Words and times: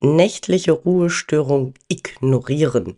Nächtliche 0.00 0.70
Ruhestörung 0.70 1.74
ignorieren. 1.88 2.96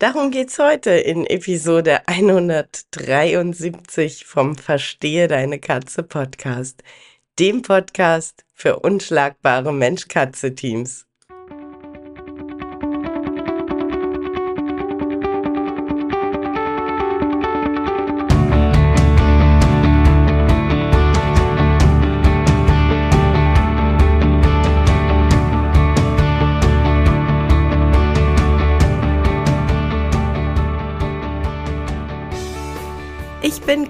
Darum 0.00 0.32
geht's 0.32 0.58
heute 0.58 0.90
in 0.90 1.24
Episode 1.24 2.08
173 2.08 4.24
vom 4.24 4.56
Verstehe 4.56 5.28
deine 5.28 5.60
Katze 5.60 6.02
Podcast, 6.02 6.82
dem 7.38 7.62
Podcast 7.62 8.44
für 8.54 8.80
unschlagbare 8.80 9.72
Mensch-Katze-Teams. 9.72 11.06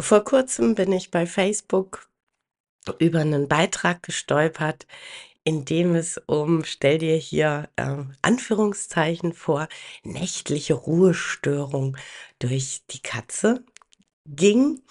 Vor 0.00 0.22
kurzem 0.24 0.74
bin 0.76 0.92
ich 0.92 1.10
bei 1.10 1.26
Facebook 1.26 2.08
über 2.98 3.20
einen 3.20 3.48
Beitrag 3.48 4.02
gestolpert, 4.02 4.86
in 5.44 5.64
dem 5.64 5.94
es 5.94 6.18
um, 6.26 6.64
stell 6.64 6.98
dir 6.98 7.16
hier 7.16 7.68
äh, 7.76 8.04
Anführungszeichen 8.22 9.32
vor, 9.32 9.68
nächtliche 10.04 10.74
Ruhestörung 10.74 11.96
durch 12.38 12.82
die 12.90 13.00
Katze 13.00 13.64
ging 14.24 14.82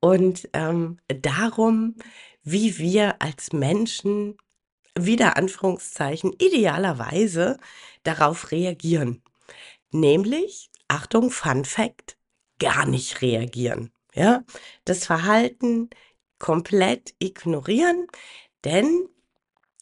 und 0.00 0.48
ähm, 0.52 0.98
darum, 1.08 1.96
wie 2.42 2.78
wir 2.78 3.22
als 3.22 3.52
Menschen 3.52 4.36
wieder 4.98 5.36
Anführungszeichen 5.36 6.32
idealerweise 6.38 7.58
darauf 8.02 8.50
reagieren. 8.50 9.22
Nämlich, 9.90 10.70
Achtung, 10.88 11.30
Fun 11.30 11.64
Fact, 11.64 12.18
gar 12.58 12.86
nicht 12.86 13.22
reagieren 13.22 13.92
ja, 14.14 14.44
das 14.84 15.06
Verhalten 15.06 15.90
komplett 16.38 17.14
ignorieren, 17.18 18.06
denn 18.64 19.08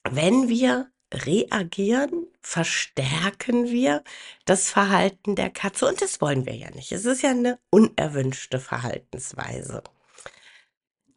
wenn 0.04 0.48
wir 0.48 0.90
reagieren, 1.12 2.26
verstärken 2.40 3.70
wir 3.70 4.04
das 4.44 4.70
Verhalten 4.70 5.34
der 5.34 5.50
Katze 5.50 5.86
und 5.86 6.00
das 6.00 6.20
wollen 6.20 6.46
wir 6.46 6.54
ja 6.54 6.70
nicht. 6.70 6.92
Es 6.92 7.04
ist 7.04 7.22
ja 7.22 7.30
eine 7.30 7.58
unerwünschte 7.70 8.60
Verhaltensweise. 8.60 9.82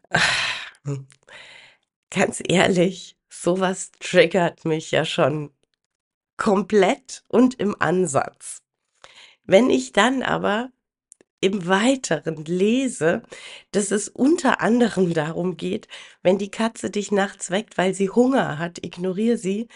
Ganz 2.09 2.41
ehrlich, 2.47 3.17
sowas 3.29 3.91
triggert 3.99 4.65
mich 4.65 4.91
ja 4.91 5.05
schon 5.05 5.51
komplett 6.37 7.23
und 7.27 7.59
im 7.59 7.75
Ansatz. 7.79 8.63
Wenn 9.43 9.69
ich 9.69 9.91
dann 9.91 10.23
aber 10.23 10.71
im 11.43 11.67
Weiteren 11.67 12.45
lese, 12.45 13.23
dass 13.71 13.91
es 13.91 14.09
unter 14.09 14.61
anderem 14.61 15.13
darum 15.13 15.57
geht, 15.57 15.87
wenn 16.23 16.37
die 16.37 16.51
Katze 16.51 16.89
dich 16.89 17.11
nachts 17.11 17.51
weckt, 17.51 17.77
weil 17.77 17.93
sie 17.93 18.09
Hunger 18.09 18.59
hat, 18.59 18.83
ignoriere 18.83 19.37
sie. 19.37 19.67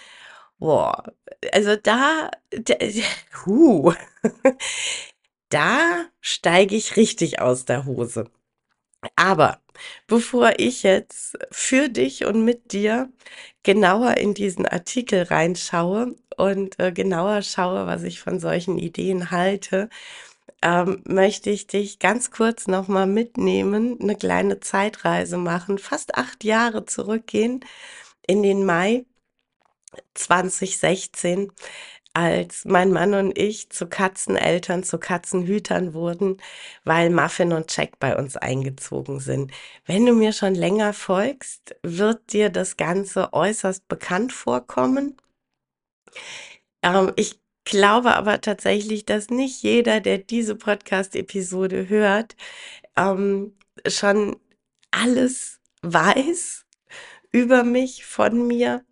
Boah, 0.59 1.13
also 1.53 1.75
da, 1.75 2.31
da, 2.51 2.75
huh, 3.45 3.93
da 5.49 6.05
steige 6.21 6.75
ich 6.75 6.97
richtig 6.97 7.41
aus 7.41 7.65
der 7.65 7.85
Hose. 7.85 8.29
Aber 9.15 9.61
bevor 10.07 10.53
ich 10.57 10.83
jetzt 10.83 11.37
für 11.51 11.89
dich 11.89 12.25
und 12.25 12.43
mit 12.45 12.73
dir 12.73 13.11
genauer 13.63 14.17
in 14.17 14.33
diesen 14.33 14.65
Artikel 14.65 15.23
reinschaue 15.23 16.15
und 16.37 16.79
äh, 16.79 16.91
genauer 16.91 17.41
schaue, 17.43 17.85
was 17.87 18.03
ich 18.03 18.19
von 18.19 18.39
solchen 18.39 18.77
Ideen 18.79 19.31
halte, 19.31 19.89
ähm, 20.63 21.03
möchte 21.05 21.49
ich 21.49 21.67
dich 21.67 21.99
ganz 21.99 22.31
kurz 22.31 22.67
nochmal 22.67 23.07
mitnehmen, 23.07 23.97
eine 24.01 24.15
kleine 24.15 24.59
Zeitreise 24.59 25.37
machen, 25.37 25.77
fast 25.77 26.15
acht 26.15 26.43
Jahre 26.43 26.85
zurückgehen 26.85 27.63
in 28.27 28.43
den 28.43 28.65
Mai 28.65 29.05
2016, 30.15 31.51
als 32.13 32.65
mein 32.65 32.91
Mann 32.91 33.13
und 33.13 33.37
ich 33.37 33.69
zu 33.69 33.87
Katzeneltern, 33.87 34.83
zu 34.83 34.97
Katzenhütern 34.97 35.93
wurden, 35.93 36.37
weil 36.83 37.11
Muffin 37.11 37.53
und 37.53 37.75
Jack 37.75 37.99
bei 37.99 38.17
uns 38.17 38.35
eingezogen 38.37 39.19
sind. 39.19 39.51
Wenn 39.85 40.05
du 40.05 40.13
mir 40.13 40.33
schon 40.33 40.55
länger 40.55 40.93
folgst, 40.93 41.75
wird 41.83 42.33
dir 42.33 42.49
das 42.49 42.77
Ganze 42.77 43.33
äußerst 43.33 43.87
bekannt 43.87 44.33
vorkommen. 44.33 45.17
Ähm, 46.81 47.13
ich 47.15 47.39
glaube 47.67 48.15
aber 48.15 48.41
tatsächlich, 48.41 49.05
dass 49.05 49.29
nicht 49.29 49.61
jeder, 49.61 49.99
der 49.99 50.17
diese 50.17 50.55
Podcast-Episode 50.55 51.89
hört, 51.89 52.35
ähm, 52.95 53.55
schon 53.85 54.37
alles 54.91 55.59
weiß 55.81 56.65
über 57.31 57.63
mich, 57.63 58.05
von 58.05 58.47
mir, 58.47 58.85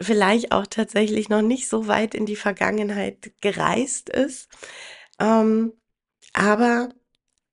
vielleicht 0.00 0.52
auch 0.52 0.66
tatsächlich 0.66 1.28
noch 1.28 1.42
nicht 1.42 1.68
so 1.68 1.86
weit 1.88 2.14
in 2.14 2.26
die 2.26 2.36
Vergangenheit 2.36 3.32
gereist 3.42 4.08
ist. 4.08 4.48
Ähm, 5.20 5.74
aber 6.32 6.88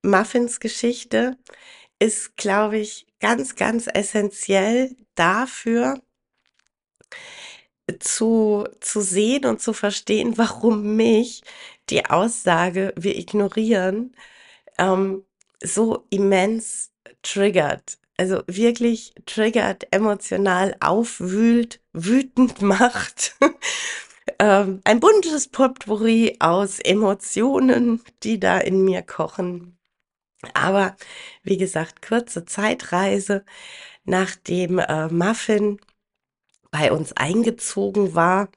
Muffins 0.02 0.60
Geschichte 0.62 1.38
ist, 2.00 2.38
glaube 2.38 2.78
ich, 2.78 3.06
ganz, 3.20 3.56
ganz 3.56 3.88
essentiell 3.94 4.96
dafür, 5.16 6.02
zu, 7.98 8.68
zu 8.80 9.02
sehen 9.02 9.46
und 9.46 9.62
zu 9.62 9.74
verstehen, 9.74 10.38
warum 10.38 10.96
mich 10.96 11.42
die 11.90 12.06
Aussage, 12.06 12.94
wir 12.98 13.18
ignorieren, 13.18 14.16
ähm, 14.78 15.26
so 15.62 16.06
immens 16.10 16.92
triggert. 17.24 17.98
Also 18.18 18.44
wirklich 18.48 19.14
triggert, 19.26 19.88
emotional 19.92 20.76
aufwühlt, 20.82 21.82
wütend 21.94 22.62
macht. 22.64 23.36
ähm, 24.40 24.82
ein 24.84 25.00
buntes 25.00 25.48
Potpourri 25.48 26.38
aus 26.40 26.80
Emotionen, 26.80 28.02
die 28.24 28.40
da 28.40 28.60
in 28.60 28.84
mir 28.84 29.02
kochen. 29.04 29.78
Aber 30.54 30.96
wie 31.44 31.58
gesagt, 31.58 32.02
kurze 32.02 32.46
Zeitreise, 32.46 33.46
nachdem 34.06 34.80
äh, 34.80 35.08
Muffin 35.10 35.80
bei 36.72 36.92
uns 36.92 37.14
eingezogen 37.14 38.16
war 38.16 38.50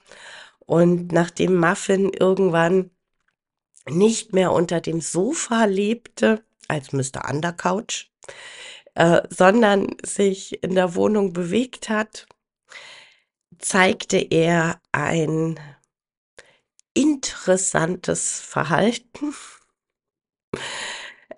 und 0.60 1.12
nachdem 1.12 1.56
Muffin 1.56 2.12
irgendwann 2.12 2.90
nicht 3.88 4.32
mehr 4.32 4.52
unter 4.52 4.80
dem 4.80 5.00
Sofa 5.00 5.64
lebte, 5.64 6.44
als 6.68 6.92
Mr. 6.92 7.28
Undercouch, 7.28 8.10
äh, 8.94 9.22
sondern 9.28 9.96
sich 10.04 10.62
in 10.62 10.74
der 10.74 10.94
Wohnung 10.94 11.32
bewegt 11.32 11.88
hat, 11.88 12.26
zeigte 13.58 14.18
er 14.18 14.80
ein 14.92 15.58
interessantes 16.94 18.40
Verhalten. 18.40 19.34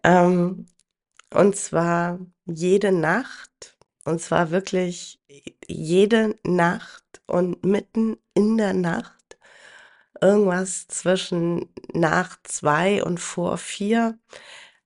ähm, 0.03 0.67
und 1.31 1.57
zwar 1.57 2.19
jede 2.47 2.93
Nacht 2.93 3.74
und 4.05 4.21
zwar 4.21 4.51
wirklich 4.51 5.21
jede 5.67 6.39
Nacht 6.45 7.23
und 7.27 7.65
mitten 7.65 8.17
in 8.35 8.59
der 8.59 8.75
Nacht, 8.75 9.39
irgendwas 10.21 10.87
zwischen 10.89 11.73
nach 11.93 12.37
zwei 12.45 13.03
und 13.03 13.19
vor 13.19 13.59
vier, 13.59 14.19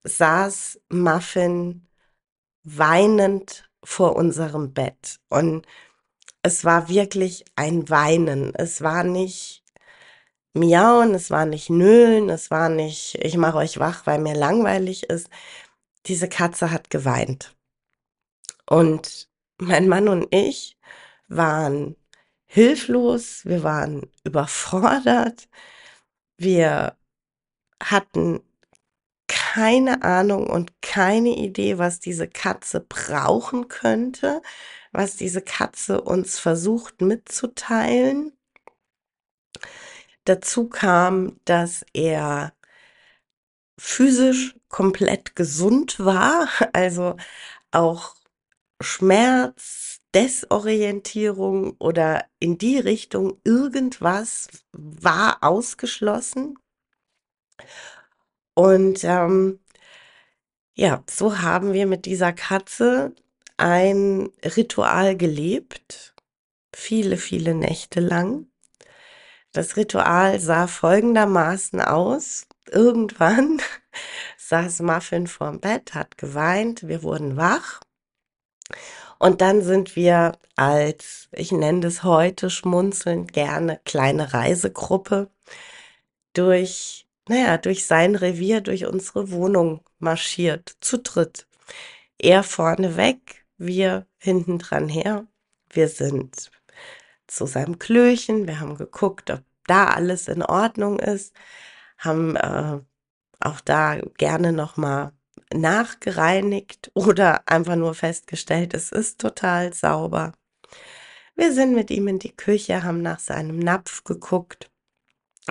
saß 0.05 0.81
Muffin 0.89 1.87
weinend 2.65 3.71
vor 3.85 4.17
unserem 4.17 4.73
Bett. 4.75 5.21
Und 5.29 5.67
es 6.43 6.65
war 6.65 6.89
wirklich 6.89 7.45
ein 7.57 7.89
Weinen. 7.89 8.55
Es 8.55 8.83
war 8.83 9.05
nicht 9.05 9.65
miauen, 10.55 11.15
es 11.15 11.31
war 11.31 11.47
nicht 11.47 11.71
nölen, 11.71 12.31
es 12.31 12.51
war 12.51 12.69
nicht, 12.69 13.17
ich 13.17 13.37
mache 13.37 13.59
euch 13.59 13.79
wach, 13.79 14.07
weil 14.07 14.19
mir 14.21 14.35
langweilig 14.35 15.05
ist. 15.05 15.29
Diese 16.07 16.29
Katze 16.29 16.71
hat 16.71 16.91
geweint. 16.91 17.58
Und 18.69 19.29
mein 19.59 19.89
Mann 19.89 20.09
und 20.09 20.29
ich 20.31 20.77
waren 21.29 21.97
hilflos, 22.47 23.45
wir 23.45 23.63
waren 23.63 24.11
überfordert, 24.25 25.49
wir 26.37 26.97
hatten 27.83 28.41
keine 29.27 30.03
Ahnung 30.03 30.49
und 30.49 30.81
keine 30.83 31.37
Idee, 31.37 31.79
was 31.79 32.01
diese 32.01 32.29
Katze 32.29 32.81
brauchen 32.81 33.69
könnte, 33.69 34.43
was 34.93 35.17
diese 35.17 35.43
Katze 35.43 36.01
uns 36.01 36.39
versucht 36.39 37.01
mitzuteilen. 37.01 38.33
Dazu 40.25 40.69
kam, 40.69 41.41
dass 41.45 41.85
er 41.95 42.53
physisch 43.79 44.57
komplett 44.69 45.37
gesund 45.37 46.01
war, 46.01 46.49
also 46.73 47.17
auch 47.71 48.18
Schmerz, 48.81 50.01
Desorientierung 50.15 51.77
oder 51.79 52.25
in 52.39 52.59
die 52.59 52.79
Richtung 52.79 53.41
irgendwas 53.45 54.49
war 54.73 55.39
ausgeschlossen. 55.43 56.59
Und 58.55 59.05
ähm, 59.05 59.61
ja, 60.75 61.03
so 61.11 61.39
haben 61.39 61.73
wir 61.73 61.87
mit 61.87 62.07
dieser 62.07 62.33
Katze 62.33 63.15
ein 63.57 64.31
Ritual 64.45 65.17
gelebt, 65.17 66.15
viele, 66.75 67.17
viele 67.17 67.55
Nächte 67.55 68.01
lang. 68.01 68.47
Das 69.53 69.77
Ritual 69.77 70.39
sah 70.41 70.67
folgendermaßen 70.67 71.81
aus. 71.81 72.47
Irgendwann 72.71 73.61
saß 74.39 74.81
Muffin 74.83 75.27
vorm 75.27 75.61
Bett, 75.61 75.95
hat 75.95 76.19
geweint, 76.19 76.87
wir 76.87 77.03
wurden 77.03 77.37
wach. 77.37 77.81
Und 79.19 79.41
dann 79.41 79.63
sind 79.63 79.97
wir 79.97 80.39
als, 80.57 81.29
ich 81.33 81.53
nenne 81.53 81.81
das 81.81 82.03
heute 82.05 82.51
schmunzelnd 82.51 83.33
gerne, 83.33 83.81
kleine 83.85 84.33
Reisegruppe 84.33 85.31
durch, 86.35 87.07
naja, 87.29 87.59
durch 87.59 87.87
sein 87.87 88.15
Revier, 88.15 88.61
durch 88.61 88.87
unsere 88.87 89.31
Wohnung 89.31 89.83
marschiert, 89.99 90.77
zu 90.81 90.99
dritt. 90.99 91.47
Er 92.19 92.43
vorne 92.43 92.97
weg, 92.97 93.45
wir 93.57 94.07
hinten 94.19 94.59
dran 94.59 94.89
her. 94.89 95.27
Wir 95.71 95.89
sind 95.89 96.51
zu 97.27 97.47
seinem 97.47 97.79
Klöchen, 97.79 98.47
wir 98.47 98.61
haben 98.61 98.77
geguckt, 98.77 99.31
ob 99.31 99.43
da 99.67 99.89
alles 99.89 100.29
in 100.29 100.43
Ordnung 100.43 100.99
ist, 100.99 101.35
haben 101.99 102.37
äh, 102.37 102.81
auch 103.41 103.61
da 103.61 104.01
gerne 104.17 104.53
nochmal 104.53 105.13
nachgereinigt 105.53 106.91
oder 106.95 107.49
einfach 107.49 107.77
nur 107.77 107.95
festgestellt, 107.95 108.75
es 108.75 108.93
ist 108.93 109.21
total 109.21 109.73
sauber. 109.73 110.33
Wir 111.37 111.53
sind 111.53 111.75
mit 111.75 111.91
ihm 111.91 112.09
in 112.09 112.19
die 112.19 112.37
Küche, 112.37 112.83
haben 112.83 113.03
nach 113.03 113.21
seinem 113.21 113.59
Napf 113.59 114.05
geguckt, 114.05 114.71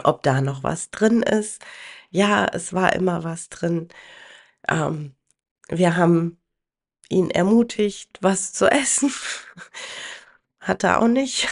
ob 0.04 0.24
da 0.24 0.42
noch 0.42 0.64
was 0.64 0.92
drin 0.92 1.24
ist. 1.24 1.62
Ja, 2.10 2.46
es 2.46 2.74
war 2.74 2.94
immer 2.94 3.24
was 3.24 3.50
drin. 3.50 3.90
Ähm, 4.68 5.16
wir 5.70 5.98
haben 5.98 6.42
ihn 7.10 7.30
ermutigt, 7.30 8.20
was 8.22 8.54
zu 8.54 8.68
essen. 8.72 9.14
Hat 10.60 10.84
er 10.84 11.02
auch 11.02 11.08
nicht. 11.08 11.48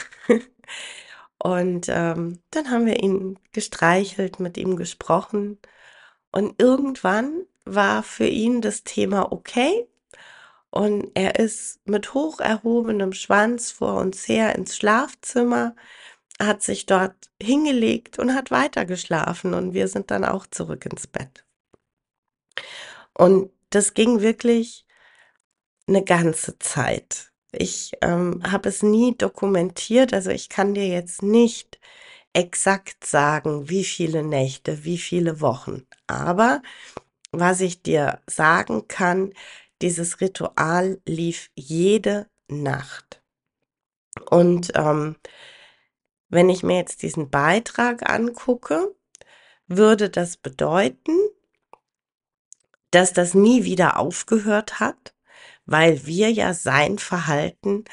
Und 1.37 1.87
ähm, 1.89 2.39
dann 2.51 2.71
haben 2.71 2.85
wir 2.85 3.01
ihn 3.01 3.37
gestreichelt, 3.51 4.39
mit 4.39 4.57
ihm 4.57 4.75
gesprochen. 4.77 5.59
Und 6.31 6.59
irgendwann 6.61 7.45
war 7.65 8.03
für 8.03 8.27
ihn 8.27 8.61
das 8.61 8.83
Thema 8.83 9.31
okay. 9.31 9.87
Und 10.69 11.11
er 11.15 11.39
ist 11.39 11.79
mit 11.87 12.13
hoch 12.13 12.39
erhobenem 12.39 13.13
Schwanz 13.13 13.71
vor 13.71 13.95
uns 13.95 14.27
her 14.27 14.55
ins 14.55 14.75
Schlafzimmer, 14.75 15.75
hat 16.39 16.61
sich 16.63 16.85
dort 16.85 17.15
hingelegt 17.41 18.19
und 18.19 18.33
hat 18.35 18.51
weitergeschlafen. 18.51 19.53
Und 19.53 19.73
wir 19.73 19.87
sind 19.87 20.11
dann 20.11 20.25
auch 20.25 20.47
zurück 20.47 20.85
ins 20.85 21.07
Bett. 21.07 21.45
Und 23.13 23.51
das 23.69 23.93
ging 23.93 24.21
wirklich 24.21 24.85
eine 25.87 26.03
ganze 26.03 26.59
Zeit. 26.59 27.31
Ich 27.51 27.93
ähm, 28.01 28.41
habe 28.51 28.69
es 28.69 28.83
nie 28.83 29.15
dokumentiert, 29.15 30.13
also 30.13 30.29
ich 30.29 30.49
kann 30.49 30.73
dir 30.73 30.87
jetzt 30.87 31.21
nicht 31.21 31.79
exakt 32.33 33.05
sagen, 33.05 33.69
wie 33.69 33.85
viele 33.85 34.23
Nächte, 34.23 34.83
wie 34.83 34.97
viele 34.97 35.39
Wochen. 35.39 35.87
Aber 36.07 36.61
was 37.39 37.61
ich 37.61 37.81
dir 37.81 38.21
sagen 38.27 38.87
kann, 38.87 39.33
dieses 39.81 40.21
Ritual 40.21 41.01
lief 41.05 41.49
jede 41.55 42.29
Nacht. 42.47 43.21
Und 44.29 44.71
ähm, 44.75 45.15
wenn 46.29 46.49
ich 46.49 46.63
mir 46.63 46.77
jetzt 46.77 47.01
diesen 47.03 47.29
Beitrag 47.29 48.09
angucke, 48.09 48.95
würde 49.67 50.09
das 50.09 50.37
bedeuten, 50.37 51.17
dass 52.91 53.13
das 53.13 53.33
nie 53.33 53.63
wieder 53.63 53.99
aufgehört 53.99 54.79
hat, 54.79 55.15
weil 55.65 56.05
wir 56.05 56.31
ja 56.31 56.53
sein 56.53 56.99
Verhalten 56.99 57.83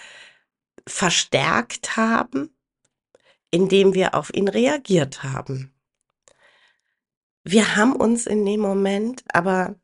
verstärkt 0.87 1.97
haben, 1.97 2.55
indem 3.51 3.95
wir 3.95 4.15
auf 4.15 4.33
ihn 4.35 4.49
reagiert 4.49 5.23
haben. 5.23 5.73
Wir 7.45 7.77
haben 7.77 7.97
uns 7.97 8.27
in 8.27 8.45
dem 8.45 8.61
Moment 8.61 9.25
aber 9.33 9.75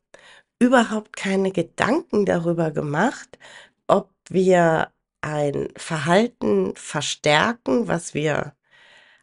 überhaupt 0.59 1.15
keine 1.15 1.51
Gedanken 1.51 2.25
darüber 2.25 2.71
gemacht, 2.71 3.37
ob 3.87 4.13
wir 4.29 4.93
ein 5.21 5.69
Verhalten 5.75 6.75
verstärken, 6.75 7.87
was 7.87 8.13
wir 8.13 8.55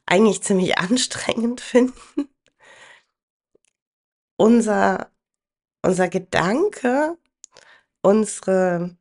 eigentlich 0.07 0.43
ziemlich 0.43 0.79
anstrengend 0.79 1.61
finden. 1.61 2.29
Unser, 4.39 5.11
unser 5.83 6.09
Gedanke, 6.09 7.19
unsere, 8.03 8.97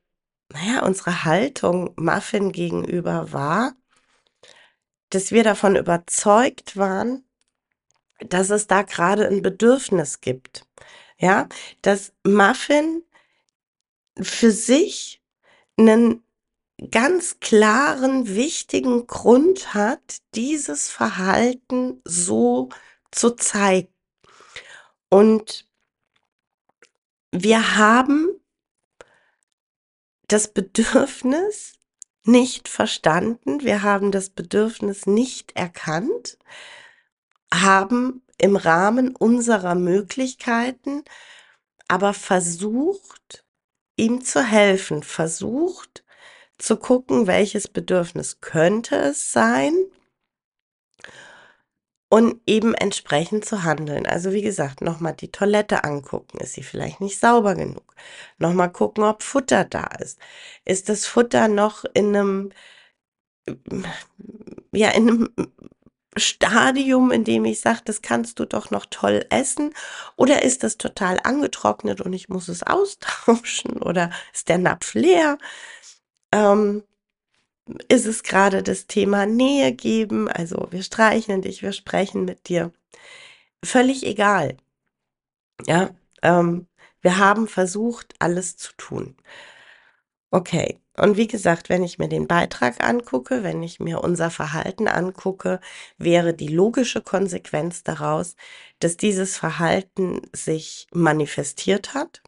naja, 0.54 0.84
unsere 0.86 1.26
Haltung 1.26 1.94
Muffin 1.98 2.52
gegenüber 2.54 3.34
war, 3.34 3.76
dass 5.10 5.32
wir 5.32 5.44
davon 5.44 5.76
überzeugt 5.76 6.78
waren, 6.78 7.25
dass 8.19 8.50
es 8.50 8.67
da 8.67 8.83
gerade 8.83 9.27
ein 9.27 9.41
Bedürfnis 9.41 10.21
gibt. 10.21 10.65
Ja, 11.17 11.47
dass 11.81 12.13
Muffin 12.23 13.03
für 14.21 14.51
sich 14.51 15.21
einen 15.77 16.23
ganz 16.91 17.39
klaren, 17.39 18.27
wichtigen 18.36 19.07
Grund 19.07 19.74
hat, 19.74 20.17
dieses 20.34 20.89
Verhalten 20.89 22.01
so 22.03 22.69
zu 23.12 23.31
zeigen. 23.31 23.93
Und 25.10 25.67
wir 27.31 27.77
haben 27.77 28.29
das 30.27 30.51
Bedürfnis 30.51 31.74
nicht 32.24 32.67
verstanden, 32.67 33.62
wir 33.62 33.84
haben 33.84 34.12
das 34.12 34.29
Bedürfnis 34.29 35.05
nicht 35.05 35.55
erkannt, 35.55 36.38
haben 37.62 38.21
im 38.38 38.55
Rahmen 38.55 39.15
unserer 39.15 39.75
Möglichkeiten 39.75 41.03
aber 41.88 42.13
versucht, 42.13 43.45
ihm 43.95 44.24
zu 44.24 44.43
helfen, 44.43 45.03
versucht 45.03 46.03
zu 46.57 46.77
gucken, 46.77 47.27
welches 47.27 47.67
Bedürfnis 47.67 48.39
könnte 48.41 48.95
es 48.95 49.31
sein 49.31 49.74
und 52.09 52.41
eben 52.47 52.74
entsprechend 52.74 53.45
zu 53.45 53.63
handeln. 53.63 54.05
Also 54.05 54.31
wie 54.31 54.41
gesagt, 54.41 54.81
nochmal 54.81 55.13
die 55.13 55.31
Toilette 55.31 55.83
angucken. 55.83 56.39
Ist 56.39 56.53
sie 56.53 56.63
vielleicht 56.63 57.01
nicht 57.01 57.19
sauber 57.19 57.55
genug? 57.55 57.95
Nochmal 58.38 58.71
gucken, 58.71 59.03
ob 59.03 59.24
Futter 59.24 59.65
da 59.65 59.85
ist. 60.00 60.19
Ist 60.65 60.89
das 60.89 61.05
Futter 61.05 61.47
noch 61.47 61.83
in 61.93 62.15
einem, 62.15 62.51
ja, 64.71 64.89
in 64.91 65.09
einem 65.09 65.29
Stadium, 66.17 67.12
in 67.12 67.24
dem 67.24 67.45
ich 67.45 67.60
sage, 67.62 67.81
das 67.86 68.01
kannst 68.01 68.39
du 68.39 68.45
doch 68.45 68.72
noch 68.72 68.86
toll 68.89 69.25
essen? 69.29 69.74
Oder 70.15 70.43
ist 70.43 70.63
das 70.63 70.77
total 70.77 71.19
angetrocknet 71.24 72.01
und 72.01 72.13
ich 72.13 72.29
muss 72.29 72.48
es 72.48 72.63
austauschen? 72.63 73.81
Oder 73.81 74.12
ist 74.34 74.50
der 74.50 74.57
Napf 74.57 74.93
leer? 74.93 75.38
Ähm, 76.31 76.84
ist 77.89 78.05
es 78.05 78.24
gerade 78.24 78.63
das 78.63 78.88
Thema 78.88 79.25
Nähe 79.25 79.74
geben? 79.74 80.29
Also 80.29 80.67
wir 80.72 80.84
streicheln 80.84 81.41
dich, 81.41 81.62
wir 81.63 81.74
sprechen 81.74 82.25
mit 82.25 82.48
dir. 82.50 82.72
Völlig 83.63 84.05
egal. 84.05 84.57
Ja, 85.65 85.89
ähm, 86.22 86.67
wir 87.01 87.17
haben 87.17 87.48
versucht, 87.48 88.15
alles 88.19 88.57
zu 88.57 88.74
tun. 88.77 89.15
Okay, 90.31 90.79
und 90.98 91.18
wie 91.18 91.28
gesagt, 91.28 91.70
wenn 91.70 91.84
ich 91.84 92.00
mir 92.00 92.08
den 92.10 92.28
Beitrag 92.28 92.84
angucke, 92.84 93.44
wenn 93.44 93.64
ich 93.64 93.80
mir 93.80 94.02
unser 94.04 94.32
Verhalten 94.32 94.88
angucke, 94.88 95.60
wäre 95.98 96.34
die 96.34 96.48
logische 96.48 97.02
Konsequenz 97.02 97.84
daraus, 97.84 98.36
dass 98.80 98.98
dieses 98.98 99.38
Verhalten 99.38 100.22
sich 100.34 100.88
manifestiert 100.94 101.94
hat, 101.94 102.22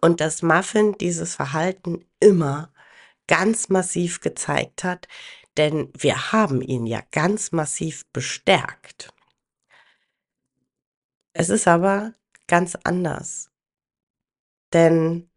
und 0.00 0.20
dass 0.20 0.42
Muffin 0.42 0.96
dieses 0.98 1.34
Verhalten 1.34 2.04
immer 2.20 2.72
ganz 3.26 3.68
massiv 3.68 4.20
gezeigt 4.20 4.84
hat, 4.84 5.08
denn 5.56 5.90
wir 5.96 6.32
haben 6.32 6.62
ihn 6.62 6.86
ja 6.86 7.02
ganz 7.10 7.52
massiv 7.52 8.06
bestärkt. 8.12 9.12
Es 11.32 11.48
ist 11.48 11.68
aber 11.68 12.14
ganz 12.46 12.76
anders. 12.84 13.50
Denn 14.72 15.29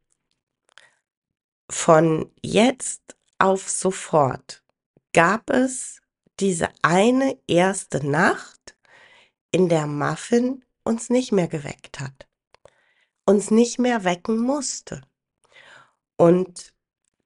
von 1.74 2.32
jetzt 2.42 3.18
auf 3.39 3.70
sofort 3.70 4.63
gab 5.12 5.50
es 5.50 6.01
diese 6.39 6.70
eine 6.82 7.38
erste 7.48 8.06
Nacht, 8.06 8.77
in 9.51 9.70
der 9.70 9.88
Muffin 9.88 10.63
uns 10.84 11.10
nicht 11.10 11.32
mehr 11.32 11.48
geweckt 11.48 12.00
hat, 12.00 12.27
uns 13.25 13.51
nicht 13.51 13.80
mehr 13.80 14.03
wecken 14.03 14.38
musste. 14.38 15.01
Und 16.15 16.74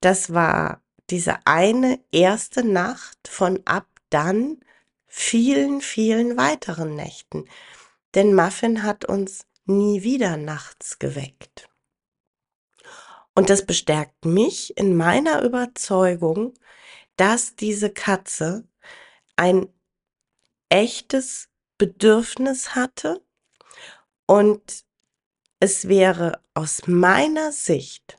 das 0.01 0.33
war 0.33 0.81
diese 1.09 1.45
eine 1.45 1.99
erste 2.11 2.63
Nacht 2.63 3.27
von 3.27 3.61
ab 3.65 3.87
dann 4.09 4.59
vielen, 5.07 5.81
vielen 5.81 6.37
weiteren 6.37 6.95
Nächten. 6.95 7.45
Denn 8.15 8.33
Muffin 8.33 8.83
hat 8.83 9.05
uns 9.05 9.45
nie 9.65 10.03
wieder 10.03 10.37
nachts 10.37 10.99
geweckt. 10.99 11.69
Und 13.37 13.51
das 13.51 13.67
bestärkt 13.67 14.25
mich 14.25 14.75
in 14.77 14.97
meiner 14.97 15.43
Überzeugung, 15.43 16.55
dass 17.17 17.55
diese 17.55 17.91
Katze 17.91 18.67
ein 19.35 19.71
echtes 20.69 21.47
Bedürfnis 21.77 22.73
hatte 22.73 23.23
und 24.25 24.85
es 25.59 25.87
wäre 25.87 26.43
aus 26.55 26.87
meiner 26.87 27.51
Sicht, 27.51 28.17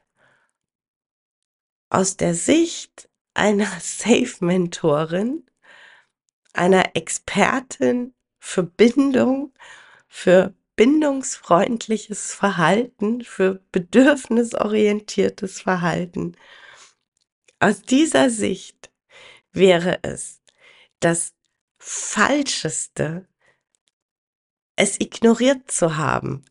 aus 1.91 2.17
der 2.17 2.37
Sicht 2.37 3.11
einer 3.35 3.67
Safe-Mentorin, 3.81 5.51
einer 6.53 6.95
Expertin 6.95 8.15
für 8.39 8.63
Bindung, 8.63 9.53
für 10.07 10.55
bindungsfreundliches 10.79 12.33
Verhalten, 12.33 13.25
für 13.25 13.61
bedürfnisorientiertes 13.73 15.61
Verhalten. 15.61 16.37
Aus 17.59 17.83
dieser 17.83 18.31
Sicht 18.31 18.93
wäre 19.51 19.99
es 20.03 20.41
das 21.01 21.35
Falscheste, 21.79 23.27
es 24.77 25.01
ignoriert 25.01 25.69
zu 25.69 25.97
haben. 25.97 26.45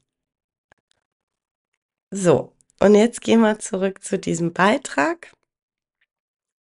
So, 2.12 2.54
und 2.82 2.96
jetzt 2.96 3.22
gehen 3.22 3.40
wir 3.40 3.60
zurück 3.60 4.04
zu 4.04 4.20
diesem 4.20 4.52
Beitrag, 4.52 5.34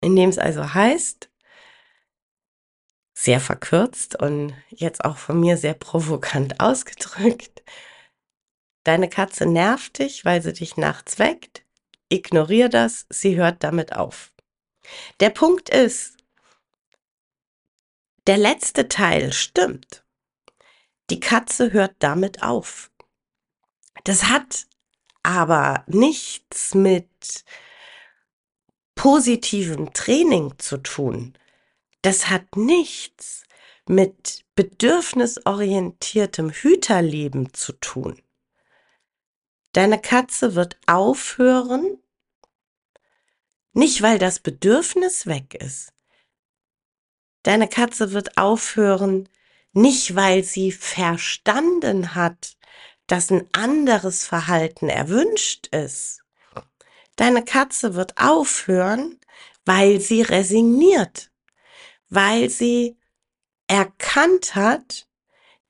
in 0.01 0.15
dem 0.15 0.29
es 0.29 0.37
also 0.37 0.75
heißt, 0.75 1.31
sehr 3.17 3.39
verkürzt 3.39 4.19
und 4.21 4.53
jetzt 4.69 5.03
auch 5.05 5.17
von 5.17 5.39
mir 5.39 5.57
sehr 5.57 5.73
provokant 5.73 6.59
ausgedrückt. 6.59 7.63
Deine 8.83 9.09
Katze 9.09 9.47
nervt 9.47 9.97
dich, 9.97 10.25
weil 10.25 10.43
sie 10.43 10.53
dich 10.53 10.77
nachts 10.77 11.17
weckt. 11.17 11.63
Ignorier 12.09 12.69
das, 12.69 13.07
sie 13.09 13.35
hört 13.35 13.63
damit 13.63 13.93
auf. 13.93 14.31
Der 15.19 15.31
Punkt 15.31 15.69
ist, 15.69 16.17
der 18.27 18.37
letzte 18.37 18.87
Teil 18.87 19.33
stimmt. 19.33 20.03
Die 21.09 21.19
Katze 21.19 21.71
hört 21.73 21.95
damit 21.99 22.43
auf. 22.43 22.91
Das 24.03 24.25
hat 24.25 24.67
aber 25.23 25.83
nichts 25.87 26.75
mit 26.75 27.43
positivem 28.93 29.93
Training 29.93 30.53
zu 30.59 30.77
tun. 30.77 31.35
Das 32.05 32.29
hat 32.29 32.55
nichts 32.55 33.45
mit 33.87 34.45
bedürfnisorientiertem 34.53 36.51
Hüterleben 36.51 37.51
zu 37.55 37.71
tun. 37.73 38.21
Deine 39.71 39.99
Katze 39.99 40.53
wird 40.53 40.77
aufhören, 40.85 41.97
nicht 43.73 44.03
weil 44.03 44.19
das 44.19 44.39
Bedürfnis 44.39 45.25
weg 45.25 45.55
ist. 45.55 45.93
Deine 47.41 47.67
Katze 47.67 48.11
wird 48.11 48.37
aufhören, 48.37 49.27
nicht 49.71 50.15
weil 50.15 50.43
sie 50.43 50.71
verstanden 50.71 52.13
hat, 52.13 52.55
dass 53.07 53.31
ein 53.31 53.49
anderes 53.51 54.27
Verhalten 54.27 54.89
erwünscht 54.89 55.69
ist. 55.73 56.21
Deine 57.15 57.43
Katze 57.43 57.95
wird 57.95 58.15
aufhören, 58.21 59.19
weil 59.65 59.99
sie 59.99 60.21
resigniert 60.21 61.31
weil 62.09 62.49
sie 62.49 62.97
erkannt 63.67 64.55
hat, 64.55 65.07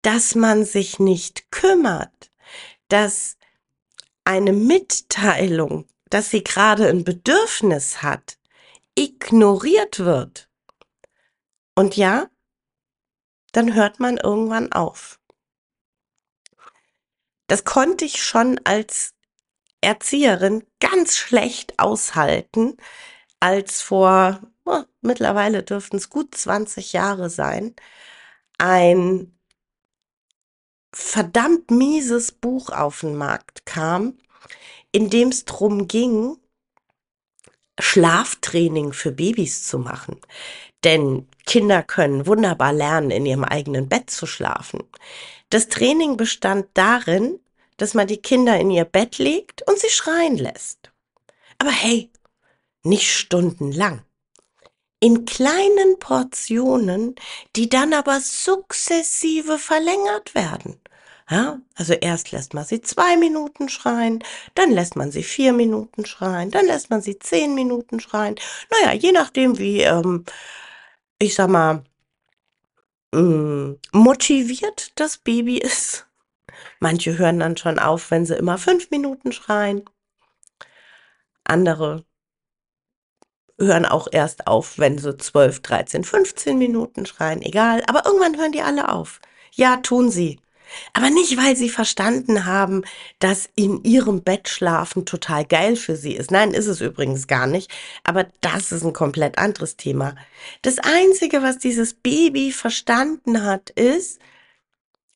dass 0.01 0.35
man 0.35 0.65
sich 0.65 0.99
nicht 0.99 1.51
kümmert, 1.51 2.31
dass 2.89 3.37
eine 4.23 4.53
Mitteilung, 4.53 5.87
dass 6.09 6.29
sie 6.29 6.43
gerade 6.43 6.87
ein 6.87 7.03
Bedürfnis 7.03 8.01
hat, 8.01 8.37
ignoriert 8.95 9.99
wird. 9.99 10.49
Und 11.75 11.97
ja, 11.97 12.29
dann 13.51 13.73
hört 13.73 13.99
man 13.99 14.17
irgendwann 14.17 14.71
auf. 14.71 15.19
Das 17.47 17.63
konnte 17.63 18.05
ich 18.05 18.23
schon 18.23 18.59
als 18.63 19.13
Erzieherin 19.81 20.65
ganz 20.79 21.15
schlecht 21.15 21.77
aushalten, 21.79 22.77
als 23.39 23.81
vor 23.81 24.41
oh, 24.65 24.83
mittlerweile 25.01 25.63
dürften 25.63 25.97
es 25.97 26.09
gut 26.09 26.35
20 26.35 26.93
Jahre 26.93 27.29
sein, 27.29 27.75
ein 28.57 29.37
verdammt 30.93 31.71
mieses 31.71 32.31
Buch 32.31 32.69
auf 32.69 33.01
den 33.01 33.15
Markt 33.15 33.65
kam, 33.65 34.17
in 34.91 35.09
dem 35.09 35.29
es 35.29 35.45
darum 35.45 35.87
ging, 35.87 36.37
Schlaftraining 37.77 38.93
für 38.93 39.11
Babys 39.11 39.67
zu 39.67 39.77
machen. 39.77 40.21
Denn 40.85 41.27
Kinder 41.45 41.83
können 41.83 42.25
wunderbar 42.25 42.71
lernen, 42.71 43.11
in 43.11 43.25
ihrem 43.25 43.43
eigenen 43.43 43.89
Bett 43.89 44.09
zu 44.09 44.25
schlafen. 44.25 44.83
Das 45.49 45.67
Training 45.67 46.15
bestand 46.15 46.67
darin, 46.73 47.39
dass 47.75 47.93
man 47.93 48.07
die 48.07 48.21
Kinder 48.21 48.57
in 48.57 48.71
ihr 48.71 48.85
Bett 48.85 49.17
legt 49.17 49.67
und 49.67 49.77
sie 49.77 49.89
schreien 49.89 50.37
lässt. 50.37 50.93
Aber 51.57 51.71
hey, 51.71 52.09
nicht 52.83 53.11
stundenlang 53.11 54.05
in 54.99 55.25
kleinen 55.25 55.99
Portionen, 55.99 57.15
die 57.55 57.69
dann 57.69 57.93
aber 57.93 58.19
sukzessive 58.19 59.59
verlängert 59.59 60.35
werden. 60.35 60.79
Ja, 61.29 61.59
also 61.75 61.93
erst 61.93 62.31
lässt 62.31 62.53
man 62.53 62.65
sie 62.65 62.81
zwei 62.81 63.17
Minuten 63.17 63.67
schreien, 63.67 64.23
dann 64.53 64.71
lässt 64.71 64.95
man 64.95 65.11
sie 65.11 65.23
vier 65.23 65.53
Minuten 65.53 66.05
schreien, 66.05 66.51
dann 66.51 66.67
lässt 66.67 66.91
man 66.91 67.01
sie 67.01 67.17
zehn 67.17 67.55
Minuten 67.55 67.99
schreien. 67.99 68.35
Naja, 68.69 68.93
je 68.93 69.11
nachdem, 69.11 69.57
wie, 69.57 69.81
ähm, 69.81 70.23
ich 71.19 71.33
sag 71.35 71.49
mal, 71.49 71.83
mm, 73.11 73.73
motiviert 73.91 74.91
das 74.95 75.17
Baby 75.17 75.57
ist. 75.59 76.07
Manche 76.79 77.17
hören 77.17 77.39
dann 77.39 77.57
schon 77.57 77.79
auf, 77.79 78.11
wenn 78.11 78.25
sie 78.25 78.35
immer 78.35 78.57
fünf 78.57 78.91
Minuten 78.91 79.31
schreien. 79.31 79.83
Andere 81.43 82.05
hören 83.59 83.85
auch 83.85 84.07
erst 84.11 84.47
auf, 84.47 84.77
wenn 84.77 84.97
sie 84.97 85.15
12, 85.15 85.61
13, 85.61 86.03
15 86.03 86.57
Minuten 86.57 87.05
schreien, 87.05 87.41
egal. 87.41 87.83
Aber 87.87 88.05
irgendwann 88.05 88.37
hören 88.37 88.51
die 88.51 88.61
alle 88.61 88.89
auf. 88.89 89.21
Ja, 89.53 89.77
tun 89.77 90.11
sie. 90.11 90.39
Aber 90.93 91.09
nicht, 91.09 91.37
weil 91.37 91.55
sie 91.55 91.69
verstanden 91.69 92.45
haben, 92.45 92.83
dass 93.19 93.49
in 93.55 93.83
ihrem 93.83 94.23
Bett 94.23 94.49
schlafen 94.49 95.05
total 95.05 95.45
geil 95.45 95.75
für 95.75 95.95
sie 95.95 96.13
ist. 96.13 96.31
Nein, 96.31 96.51
ist 96.51 96.67
es 96.67 96.81
übrigens 96.81 97.27
gar 97.27 97.47
nicht. 97.47 97.71
Aber 98.03 98.25
das 98.41 98.71
ist 98.71 98.83
ein 98.83 98.93
komplett 98.93 99.37
anderes 99.37 99.77
Thema. 99.77 100.15
Das 100.63 100.79
Einzige, 100.79 101.43
was 101.43 101.59
dieses 101.59 101.93
Baby 101.93 102.51
verstanden 102.51 103.43
hat, 103.43 103.69
ist, 103.69 104.19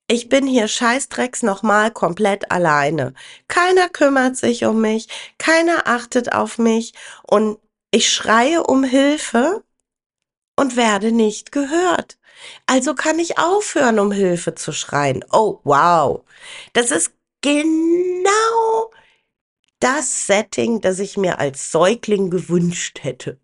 ich 0.07 0.27
bin 0.29 0.47
hier 0.47 0.67
scheißdrecks 0.67 1.43
nochmal 1.43 1.91
komplett 1.91 2.51
alleine. 2.51 3.13
Keiner 3.47 3.89
kümmert 3.89 4.37
sich 4.37 4.65
um 4.65 4.81
mich, 4.81 5.07
keiner 5.37 5.87
achtet 5.87 6.33
auf 6.33 6.57
mich 6.57 6.93
und 7.27 7.59
ich 7.91 8.11
schreie 8.11 8.63
um 8.63 8.83
Hilfe 8.83 9.63
und 10.55 10.75
werde 10.75 11.11
nicht 11.11 11.51
gehört. 11.51 12.19
Also 12.65 12.95
kann 12.95 13.19
ich 13.19 13.37
aufhören, 13.37 13.99
um 13.99 14.11
Hilfe 14.11 14.55
zu 14.55 14.71
schreien. 14.71 15.25
Oh, 15.31 15.59
wow. 15.63 16.23
Das 16.73 16.91
ist 16.91 17.13
genau 17.41 18.91
das 19.79 20.27
Setting, 20.27 20.81
das 20.81 20.99
ich 20.99 21.17
mir 21.17 21.39
als 21.39 21.71
Säugling 21.71 22.29
gewünscht 22.29 22.99
hätte. 23.03 23.39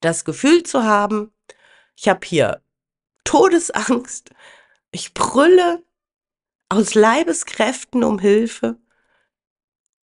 Das 0.00 0.24
Gefühl 0.24 0.62
zu 0.62 0.84
haben, 0.84 1.32
ich 1.96 2.08
habe 2.08 2.26
hier 2.26 2.62
Todesangst, 3.24 4.30
ich 4.90 5.14
brülle 5.14 5.82
aus 6.68 6.94
Leibeskräften 6.94 8.04
um 8.04 8.18
Hilfe 8.18 8.78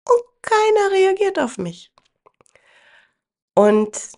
und 0.05 0.23
keiner 0.41 0.91
reagiert 0.91 1.39
auf 1.39 1.57
mich. 1.57 1.91
Und 3.57 4.11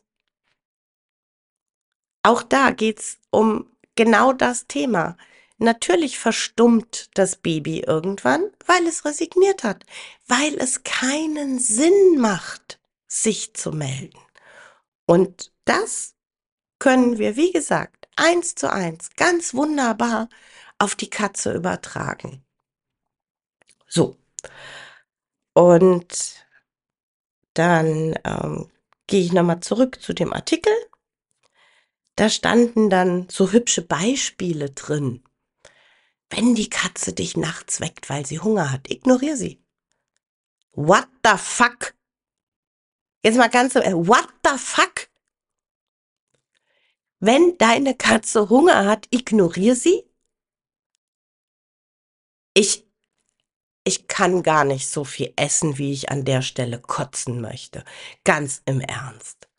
auch 2.24 2.43
da 2.43 2.72
geht's 2.72 3.19
um 3.29 3.72
genau 3.96 4.34
das 4.34 4.67
Thema. 4.67 5.15
Natürlich 5.58 6.19
verstummt 6.19 7.10
das 7.13 7.38
Baby 7.38 7.79
irgendwann, 7.79 8.51
weil 8.65 8.86
es 8.86 9.05
resigniert 9.05 9.63
hat, 9.63 9.86
weil 10.27 10.58
es 10.58 10.84
keinen 10.84 11.58
Sinn 11.58 12.19
macht, 12.19 12.81
sich 13.08 13.53
zu 13.53 13.72
melden. 13.72 14.19
Und 15.05 15.53
das 15.63 16.15
können 16.77 17.17
wir, 17.17 17.38
wie 17.38 17.53
gesagt, 17.53 18.10
eins 18.17 18.55
zu 18.55 18.69
eins 18.69 19.12
ganz 19.15 19.53
wunderbar 19.53 20.27
auf 20.79 20.96
die 20.96 21.10
Katze 21.10 21.53
übertragen. 21.53 22.43
So. 23.88 24.17
Und 25.53 26.46
dann 27.53 28.19
ähm, 28.25 28.69
gehe 29.10 29.25
ich 29.25 29.34
nochmal 29.34 29.60
zurück 29.60 30.01
zu 30.01 30.13
dem 30.13 30.32
Artikel. 30.32 30.72
Da 32.16 32.30
standen 32.30 32.89
dann 32.89 33.28
so 33.30 33.51
hübsche 33.51 33.82
Beispiele 33.82 34.70
drin. 34.70 35.24
Wenn 36.30 36.54
die 36.54 36.70
Katze 36.70 37.12
dich 37.12 37.36
nachts 37.36 37.82
weckt, 37.82 38.10
weil 38.10 38.25
sie 38.25 38.39
Hunger 38.39 38.72
hat, 38.72 38.89
ignoriere 38.89 39.36
sie. 39.36 39.66
What 40.74 41.08
the 41.25 41.38
fuck? 41.38 41.96
Jetzt 43.24 43.38
mal 43.38 43.50
ganz 43.50 43.74
so, 43.74 43.80
what 43.80 44.30
the 44.46 44.58
fuck? 44.58 45.10
Wenn 47.20 47.58
deine 47.58 47.96
Katze 47.96 48.50
Hunger 48.50 48.86
hat, 48.86 49.08
ignoriere 49.10 49.75
sie? 49.75 50.04
Ich, 52.54 52.86
ich 53.89 54.08
kann 54.08 54.43
gar 54.43 54.65
nicht 54.65 54.88
so 54.88 55.03
viel 55.03 55.34
essen, 55.36 55.79
wie 55.79 55.91
ich 55.91 56.12
an 56.12 56.24
der 56.24 56.43
Stelle 56.43 56.79
kotzen 56.79 57.41
möchte. 57.41 57.84
Ganz 58.24 58.62
im 58.65 58.81
Ernst. 58.81 59.50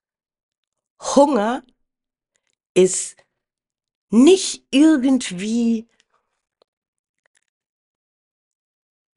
Hunger 1.03 1.65
ist 2.75 3.17
nicht 4.11 4.65
irgendwie 4.71 5.89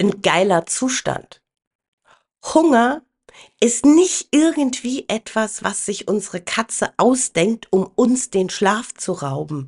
ein 0.02 0.24
geiler 0.24 0.66
Zustand. 0.66 1.44
Hunger 2.44 3.06
ist 3.60 3.86
nicht 3.86 4.30
irgendwie 4.32 5.08
etwas, 5.10 5.64
was 5.64 5.86
sich 5.86 6.08
unsere 6.08 6.42
Katze 6.42 6.92
ausdenkt, 6.98 7.72
um 7.72 7.86
uns 7.86 8.32
den 8.32 8.50
Schlaf 8.50 8.96
zu 8.96 9.12
rauben. 9.12 9.68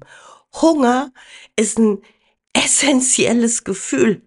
Hunger 0.60 1.14
ist 1.56 1.78
ein 1.78 2.02
essentielles 2.54 3.64
Gefühl. 3.64 4.26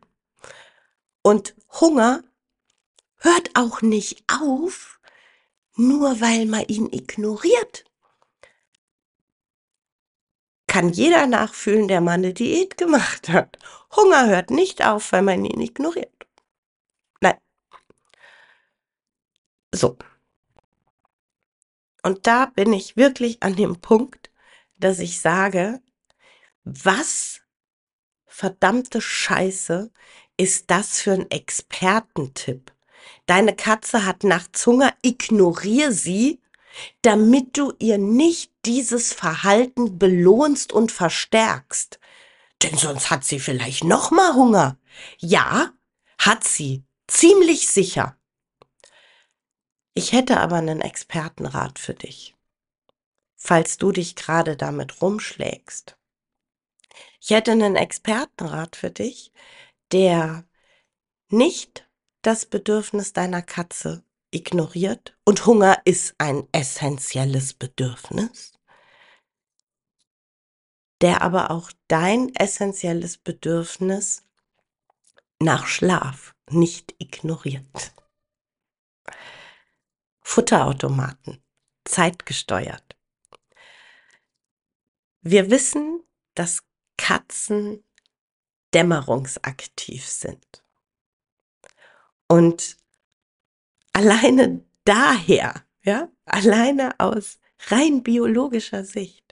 Und 1.22 1.54
Hunger 1.80 2.22
hört 3.16 3.50
auch 3.54 3.82
nicht 3.82 4.24
auf, 4.28 5.00
nur 5.76 6.20
weil 6.20 6.46
man 6.46 6.64
ihn 6.66 6.92
ignoriert. 6.92 7.84
Kann 10.66 10.90
jeder 10.90 11.26
nachfühlen, 11.26 11.88
der 11.88 12.00
mal 12.00 12.12
eine 12.12 12.34
Diät 12.34 12.76
gemacht 12.76 13.28
hat. 13.28 13.58
Hunger 13.96 14.26
hört 14.26 14.50
nicht 14.50 14.84
auf, 14.84 15.12
weil 15.12 15.22
man 15.22 15.44
ihn 15.44 15.60
ignoriert. 15.60 16.26
Nein. 17.20 17.38
So. 19.74 19.96
Und 22.02 22.26
da 22.26 22.46
bin 22.46 22.72
ich 22.72 22.96
wirklich 22.96 23.42
an 23.42 23.56
dem 23.56 23.80
Punkt, 23.80 24.30
dass 24.76 24.98
ich 24.98 25.20
sage, 25.20 25.82
was 26.64 27.40
verdammte 28.26 29.00
Scheiße 29.00 29.90
ist 30.38 30.70
das 30.70 31.00
für 31.02 31.12
ein 31.12 31.30
Expertentipp? 31.30 32.72
Deine 33.26 33.54
Katze 33.54 34.06
hat 34.06 34.24
nachts 34.24 34.66
Hunger, 34.66 34.94
ignoriere 35.02 35.92
sie, 35.92 36.40
damit 37.02 37.58
du 37.58 37.72
ihr 37.78 37.98
nicht 37.98 38.52
dieses 38.64 39.12
Verhalten 39.12 39.98
belohnst 39.98 40.72
und 40.72 40.92
verstärkst. 40.92 41.98
Denn 42.62 42.76
sonst 42.76 43.10
hat 43.10 43.24
sie 43.24 43.40
vielleicht 43.40 43.84
noch 43.84 44.10
mal 44.10 44.34
Hunger. 44.34 44.78
Ja, 45.18 45.72
hat 46.18 46.44
sie. 46.44 46.84
Ziemlich 47.06 47.68
sicher. 47.68 48.16
Ich 49.94 50.12
hätte 50.12 50.38
aber 50.38 50.56
einen 50.56 50.80
Expertenrat 50.80 51.78
für 51.78 51.94
dich. 51.94 52.34
Falls 53.36 53.78
du 53.78 53.92
dich 53.92 54.14
gerade 54.14 54.56
damit 54.56 55.00
rumschlägst. 55.00 55.96
Ich 57.20 57.30
hätte 57.30 57.52
einen 57.52 57.76
Expertenrat 57.76 58.76
für 58.76 58.90
dich, 58.90 59.32
der 59.92 60.44
nicht 61.30 61.88
das 62.22 62.46
Bedürfnis 62.46 63.12
deiner 63.12 63.42
Katze 63.42 64.04
ignoriert 64.30 65.16
und 65.24 65.46
Hunger 65.46 65.80
ist 65.84 66.14
ein 66.18 66.46
essentielles 66.52 67.54
Bedürfnis, 67.54 68.52
der 71.00 71.22
aber 71.22 71.50
auch 71.50 71.70
dein 71.86 72.34
essentielles 72.34 73.16
Bedürfnis 73.16 74.24
nach 75.40 75.66
Schlaf 75.66 76.34
nicht 76.50 76.94
ignoriert. 76.98 77.94
Futterautomaten, 80.20 81.42
zeitgesteuert. 81.84 82.96
Wir 85.20 85.50
wissen, 85.50 86.02
dass 86.34 86.62
Katzen 86.96 87.82
dämmerungsaktiv 88.74 90.06
sind. 90.06 90.62
Und 92.28 92.76
alleine 93.92 94.64
daher, 94.84 95.64
ja, 95.82 96.08
alleine 96.24 96.98
aus 96.98 97.38
rein 97.68 98.02
biologischer 98.02 98.84
Sicht, 98.84 99.28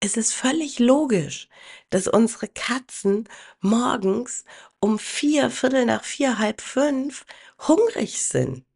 es 0.00 0.16
ist 0.18 0.34
völlig 0.34 0.78
logisch, 0.78 1.48
dass 1.88 2.08
unsere 2.08 2.48
Katzen 2.48 3.28
morgens 3.60 4.44
um 4.78 4.98
vier, 4.98 5.50
Viertel 5.50 5.86
nach 5.86 6.04
vier, 6.04 6.38
halb 6.38 6.60
fünf 6.60 7.24
hungrig 7.66 8.22
sind. 8.22 8.66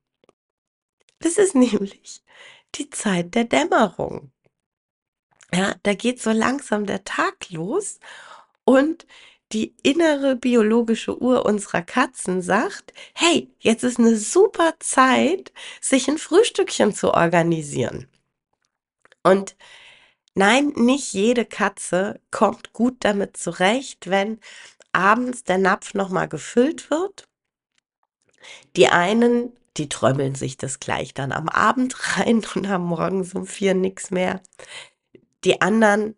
Das 1.18 1.36
ist 1.36 1.54
nämlich 1.54 2.22
die 2.74 2.88
Zeit 2.90 3.34
der 3.34 3.44
Dämmerung. 3.44 4.32
Ja, 5.52 5.74
da 5.82 5.94
geht 5.94 6.20
so 6.20 6.30
langsam 6.30 6.86
der 6.86 7.04
Tag 7.04 7.50
los 7.50 8.00
und 8.64 9.06
die 9.52 9.74
innere 9.82 10.36
biologische 10.36 11.20
Uhr 11.20 11.46
unserer 11.46 11.82
Katzen 11.82 12.42
sagt, 12.42 12.92
hey, 13.14 13.50
jetzt 13.58 13.82
ist 13.82 13.98
eine 13.98 14.16
super 14.16 14.74
Zeit, 14.78 15.52
sich 15.80 16.08
ein 16.08 16.18
Frühstückchen 16.18 16.94
zu 16.94 17.14
organisieren. 17.14 18.08
Und 19.22 19.56
nein, 20.34 20.72
nicht 20.76 21.12
jede 21.14 21.44
Katze 21.44 22.20
kommt 22.30 22.72
gut 22.72 22.96
damit 23.00 23.36
zurecht, 23.36 24.10
wenn 24.10 24.38
abends 24.92 25.44
der 25.44 25.58
Napf 25.58 25.94
nochmal 25.94 26.28
gefüllt 26.28 26.90
wird. 26.90 27.28
Die 28.76 28.88
einen, 28.88 29.52
die 29.76 29.88
trömmeln 29.88 30.34
sich 30.34 30.56
das 30.56 30.80
gleich 30.80 31.14
dann 31.14 31.32
am 31.32 31.48
Abend 31.48 31.96
rein 32.18 32.44
und 32.54 32.68
haben 32.68 32.84
morgens 32.84 33.34
um 33.34 33.46
vier 33.46 33.74
nichts 33.74 34.10
mehr. 34.10 34.42
Die 35.44 35.60
anderen 35.62 36.16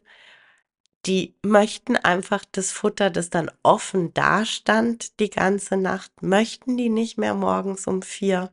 die 1.06 1.34
möchten 1.42 1.96
einfach 1.96 2.44
das 2.52 2.72
Futter, 2.72 3.10
das 3.10 3.30
dann 3.30 3.50
offen 3.62 4.12
dastand 4.12 5.18
die 5.18 5.30
ganze 5.30 5.76
Nacht, 5.76 6.22
möchten 6.22 6.76
die 6.76 6.90
nicht 6.90 7.16
mehr 7.16 7.34
morgens 7.34 7.86
um 7.86 8.02
vier. 8.02 8.52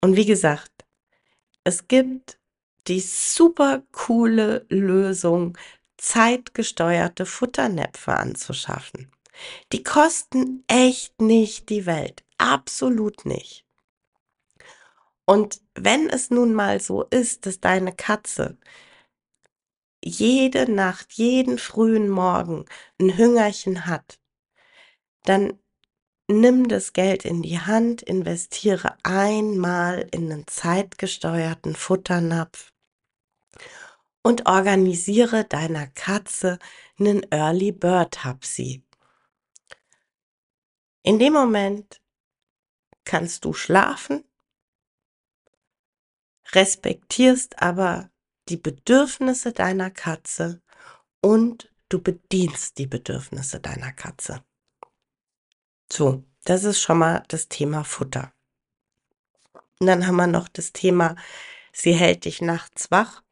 Und 0.00 0.16
wie 0.16 0.26
gesagt, 0.26 0.86
es 1.64 1.88
gibt 1.88 2.38
die 2.86 3.00
super 3.00 3.82
coole 3.92 4.64
Lösung, 4.68 5.58
zeitgesteuerte 5.98 7.26
Futternäpfe 7.26 8.12
anzuschaffen. 8.12 9.10
Die 9.72 9.82
kosten 9.82 10.64
echt 10.66 11.20
nicht 11.20 11.68
die 11.68 11.84
Welt. 11.86 12.24
Absolut 12.38 13.26
nicht. 13.26 13.64
Und 15.24 15.60
wenn 15.74 16.08
es 16.08 16.30
nun 16.30 16.54
mal 16.54 16.80
so 16.80 17.02
ist, 17.02 17.46
dass 17.46 17.60
deine 17.60 17.92
Katze 17.92 18.56
jede 20.06 20.70
Nacht, 20.70 21.12
jeden 21.14 21.58
frühen 21.58 22.08
Morgen 22.08 22.64
ein 23.00 23.16
Hüngerchen 23.16 23.86
hat, 23.86 24.20
dann 25.24 25.58
nimm 26.28 26.68
das 26.68 26.92
Geld 26.92 27.24
in 27.24 27.42
die 27.42 27.58
Hand, 27.58 28.02
investiere 28.02 28.96
einmal 29.02 30.06
in 30.12 30.30
einen 30.30 30.46
zeitgesteuerten 30.46 31.74
Futternapf 31.74 32.72
und 34.22 34.46
organisiere 34.46 35.44
deiner 35.44 35.88
Katze 35.88 36.58
einen 36.98 37.24
Early 37.32 37.72
Bird 37.72 38.24
Hapsi. 38.24 38.84
In 41.02 41.18
dem 41.18 41.32
Moment 41.32 42.00
kannst 43.04 43.44
du 43.44 43.52
schlafen, 43.52 44.24
respektierst 46.52 47.60
aber 47.60 48.10
die 48.48 48.56
Bedürfnisse 48.56 49.52
deiner 49.52 49.90
Katze 49.90 50.60
und 51.20 51.70
du 51.88 52.00
bedienst 52.00 52.78
die 52.78 52.86
Bedürfnisse 52.86 53.60
deiner 53.60 53.92
Katze. 53.92 54.44
So, 55.92 56.24
das 56.44 56.64
ist 56.64 56.80
schon 56.80 56.98
mal 56.98 57.22
das 57.28 57.48
Thema 57.48 57.84
Futter. 57.84 58.32
Und 59.80 59.88
dann 59.88 60.06
haben 60.06 60.16
wir 60.16 60.26
noch 60.26 60.48
das 60.48 60.72
Thema, 60.72 61.16
sie 61.72 61.92
hält 61.92 62.24
dich 62.24 62.40
nachts 62.40 62.90
wach, 62.90 63.22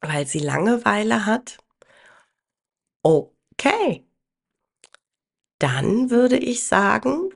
weil 0.00 0.26
sie 0.26 0.38
Langeweile 0.38 1.26
hat. 1.26 1.58
Okay. 3.02 4.06
Dann 5.58 6.10
würde 6.10 6.36
ich 6.38 6.66
sagen, 6.66 7.30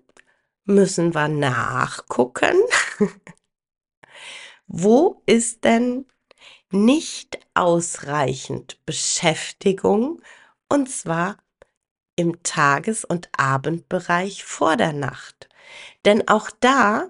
müssen 0.65 1.15
wir 1.15 1.29
nachgucken. 1.29 2.57
Wo 4.67 5.23
ist 5.27 5.65
denn 5.65 6.07
nicht 6.71 7.39
ausreichend 7.55 8.79
Beschäftigung 8.85 10.21
und 10.69 10.91
zwar 10.91 11.37
im 12.17 12.43
Tages- 12.43 13.05
und 13.05 13.29
Abendbereich 13.37 14.45
vor 14.45 14.77
der 14.77 14.93
Nacht. 14.93 15.49
Denn 16.05 16.29
auch 16.29 16.51
da, 16.61 17.09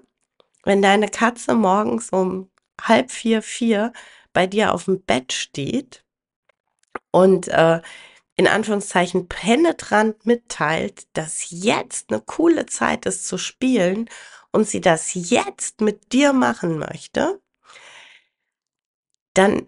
wenn 0.63 0.81
deine 0.81 1.09
Katze 1.09 1.55
morgens 1.55 2.11
um 2.11 2.49
halb 2.81 3.11
vier, 3.11 3.41
vier 3.41 3.91
bei 4.33 4.47
dir 4.47 4.73
auf 4.73 4.85
dem 4.85 5.01
Bett 5.01 5.33
steht 5.33 6.03
und 7.11 7.47
äh, 7.47 7.81
in 8.35 8.47
Anführungszeichen 8.47 9.27
penetrant 9.27 10.25
mitteilt, 10.25 11.07
dass 11.13 11.47
jetzt 11.49 12.11
eine 12.11 12.21
coole 12.21 12.67
Zeit 12.67 13.05
ist 13.05 13.27
zu 13.27 13.37
spielen 13.37 14.09
und 14.51 14.67
sie 14.67 14.79
das 14.79 15.11
jetzt 15.13 15.81
mit 15.81 16.13
dir 16.13 16.31
machen 16.33 16.77
möchte, 16.77 17.41
dann 19.33 19.67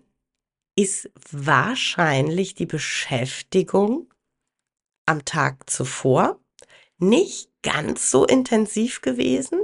ist 0.76 1.10
wahrscheinlich 1.32 2.56
die 2.56 2.66
Beschäftigung 2.66 4.12
am 5.06 5.24
Tag 5.26 5.70
zuvor 5.70 6.40
nicht 6.98 7.50
ganz 7.62 8.10
so 8.12 8.26
intensiv 8.26 9.02
gewesen 9.02 9.60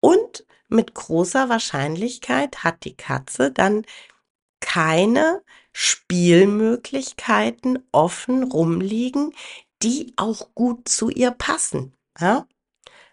und 0.00 0.46
mit 0.68 0.94
großer 0.94 1.48
Wahrscheinlichkeit 1.48 2.64
hat 2.64 2.84
die 2.84 2.96
Katze 2.96 3.52
dann 3.52 3.86
keine 4.60 5.44
Spielmöglichkeiten 5.72 7.86
offen 7.92 8.42
rumliegen, 8.44 9.32
die 9.82 10.14
auch 10.16 10.54
gut 10.54 10.88
zu 10.88 11.10
ihr 11.10 11.30
passen. 11.30 11.94
Ja? 12.18 12.48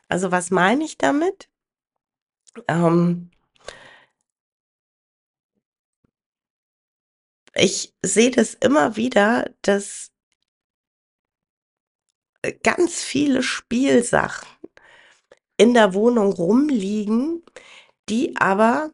Also 0.07 0.31
was 0.31 0.49
meine 0.49 0.83
ich 0.83 0.97
damit? 0.97 1.49
Ähm, 2.67 3.29
ich 7.55 7.93
sehe 8.01 8.31
das 8.31 8.53
immer 8.55 8.95
wieder, 8.95 9.51
dass 9.61 10.11
ganz 12.63 13.01
viele 13.01 13.43
Spielsachen 13.43 14.47
in 15.57 15.73
der 15.73 15.93
Wohnung 15.93 16.33
rumliegen, 16.33 17.43
die 18.09 18.35
aber 18.37 18.91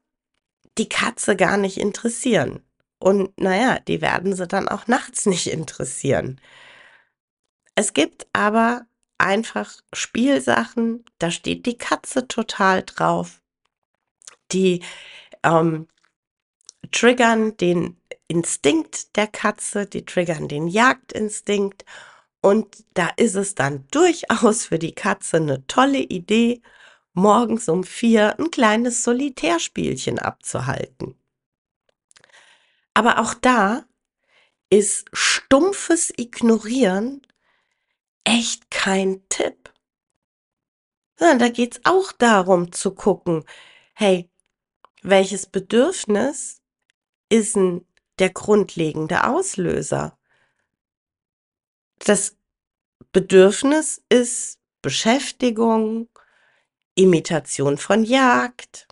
die 0.78 0.90
Katze 0.90 1.36
gar 1.36 1.58
nicht 1.58 1.78
interessieren. 1.78 2.64
Und 3.00 3.40
naja, 3.40 3.80
die 3.80 4.02
werden 4.02 4.36
sie 4.36 4.46
dann 4.46 4.68
auch 4.68 4.88
nachts 4.88 5.26
nicht 5.26 5.48
interessieren. 5.48 6.40
Es 7.76 7.94
gibt 7.94 8.28
aber 8.34 8.86
einfach 9.18 9.82
Spielsachen, 9.94 11.06
da 11.18 11.32
steht 11.32 11.66
die 11.66 11.78
Katze 11.78 12.28
total 12.28 12.84
drauf. 12.84 13.42
Die 14.52 14.84
ähm, 15.44 15.88
triggern 16.92 17.56
den 17.58 17.99
Instinkt 18.30 19.18
der 19.18 19.28
Katze, 19.28 19.88
die 19.88 20.06
triggern 20.06 20.48
den 20.48 20.68
Jagdinstinkt. 20.68 21.84
Und 22.42 22.86
da 22.94 23.10
ist 23.18 23.36
es 23.36 23.56
dann 23.56 23.88
durchaus 23.92 24.66
für 24.66 24.80
die 24.80 24.94
Katze 24.94 25.38
eine 25.38 25.66
tolle 25.66 25.98
Idee, 25.98 26.62
morgens 27.14 27.68
um 27.68 27.84
vier 27.84 28.40
ein 28.40 28.52
kleines 28.52 29.04
Solitärspielchen 29.04 30.20
abzuhalten. 30.20 31.16
Aber 32.94 33.20
auch 33.20 33.34
da 33.34 33.84
ist 34.70 35.10
stumpfes 35.12 36.14
Ignorieren 36.16 37.26
echt 38.24 38.70
kein 38.70 39.28
Tipp. 39.30 39.74
Ja, 41.20 41.36
da 41.36 41.50
geht's 41.50 41.82
auch 41.84 42.12
darum 42.12 42.72
zu 42.72 42.94
gucken, 42.94 43.44
hey, 43.94 44.30
welches 45.02 45.48
Bedürfnis 45.48 46.62
ist 47.30 47.56
denn 47.56 47.86
der 48.20 48.30
grundlegende 48.30 49.26
Auslöser? 49.26 50.18
Das 52.00 52.38
Bedürfnis 53.12 54.04
ist 54.10 54.60
Beschäftigung, 54.82 56.10
Imitation 56.96 57.78
von 57.78 58.04
Jagd, 58.04 58.88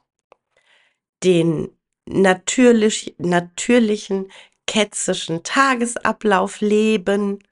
den 1.24 1.78
natürlich, 2.06 3.16
natürlichen 3.18 4.32
ketzischen 4.66 5.44
Tagesablauf 5.44 6.62
leben. 6.62 7.44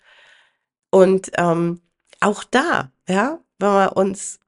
Und 0.90 1.32
ähm, 1.38 1.82
auch 2.20 2.44
da, 2.44 2.92
ja, 3.08 3.40
wenn 3.60 3.70
wir 3.70 3.98
uns 3.98 4.40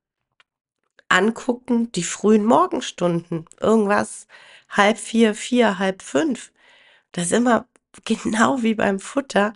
angucken, 1.10 1.92
die 1.94 2.04
frühen 2.04 2.46
Morgenstunden, 2.46 3.46
irgendwas 3.60 4.28
halb 4.70 4.98
vier, 4.98 5.34
vier, 5.34 5.80
halb 5.80 6.02
fünf, 6.02 6.52
da 7.12 7.24
sind 7.24 7.44
wir 7.44 7.68
genau 8.06 8.62
wie 8.62 8.76
beim 8.76 9.00
Futter 9.00 9.54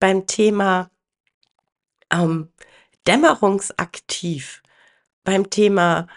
beim 0.00 0.26
Thema 0.26 0.90
ähm, 2.10 2.48
dämmerungsaktiv, 3.06 4.62
beim 5.22 5.50
Thema 5.50 6.08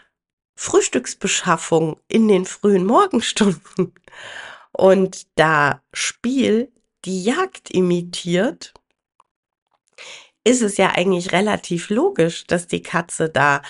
Frühstücksbeschaffung 0.56 2.00
in 2.08 2.28
den 2.28 2.46
frühen 2.46 2.86
Morgenstunden. 2.86 3.94
Und 4.72 5.28
da 5.36 5.84
Spiel 5.94 6.72
die 7.06 7.24
Jagd 7.24 7.70
imitiert, 7.70 8.74
ist 10.46 10.62
es 10.62 10.78
ja 10.78 10.92
eigentlich 10.92 11.32
relativ 11.32 11.90
logisch, 11.90 12.48
dass 12.48 12.68
die 12.68 12.82
Katze 12.82 13.30
da 13.30 13.62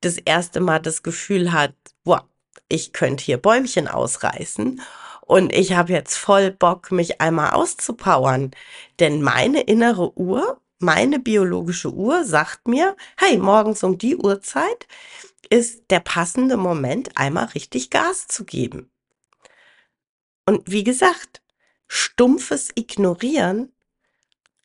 das 0.00 0.18
erste 0.18 0.60
Mal 0.60 0.78
das 0.78 1.02
Gefühl 1.02 1.52
hat, 1.52 1.74
boah, 2.04 2.28
ich 2.68 2.92
könnte 2.92 3.24
hier 3.24 3.38
Bäumchen 3.38 3.88
ausreißen 3.88 4.80
und 5.26 5.52
ich 5.52 5.72
habe 5.72 5.92
jetzt 5.92 6.16
voll 6.16 6.50
Bock, 6.50 6.90
mich 6.90 7.20
einmal 7.20 7.52
auszupowern. 7.52 8.50
Denn 8.98 9.22
meine 9.22 9.62
innere 9.62 10.18
Uhr, 10.18 10.60
meine 10.78 11.20
biologische 11.20 11.92
Uhr 11.92 12.24
sagt 12.24 12.66
mir, 12.66 12.96
hey, 13.16 13.38
morgens 13.38 13.84
um 13.84 13.98
die 13.98 14.16
Uhrzeit 14.16 14.86
ist 15.48 15.84
der 15.90 16.00
passende 16.00 16.56
Moment, 16.56 17.16
einmal 17.16 17.46
richtig 17.46 17.90
Gas 17.90 18.26
zu 18.26 18.44
geben. 18.44 18.90
Und 20.44 20.70
wie 20.70 20.82
gesagt, 20.82 21.40
stumpfes 21.86 22.70
Ignorieren 22.74 23.72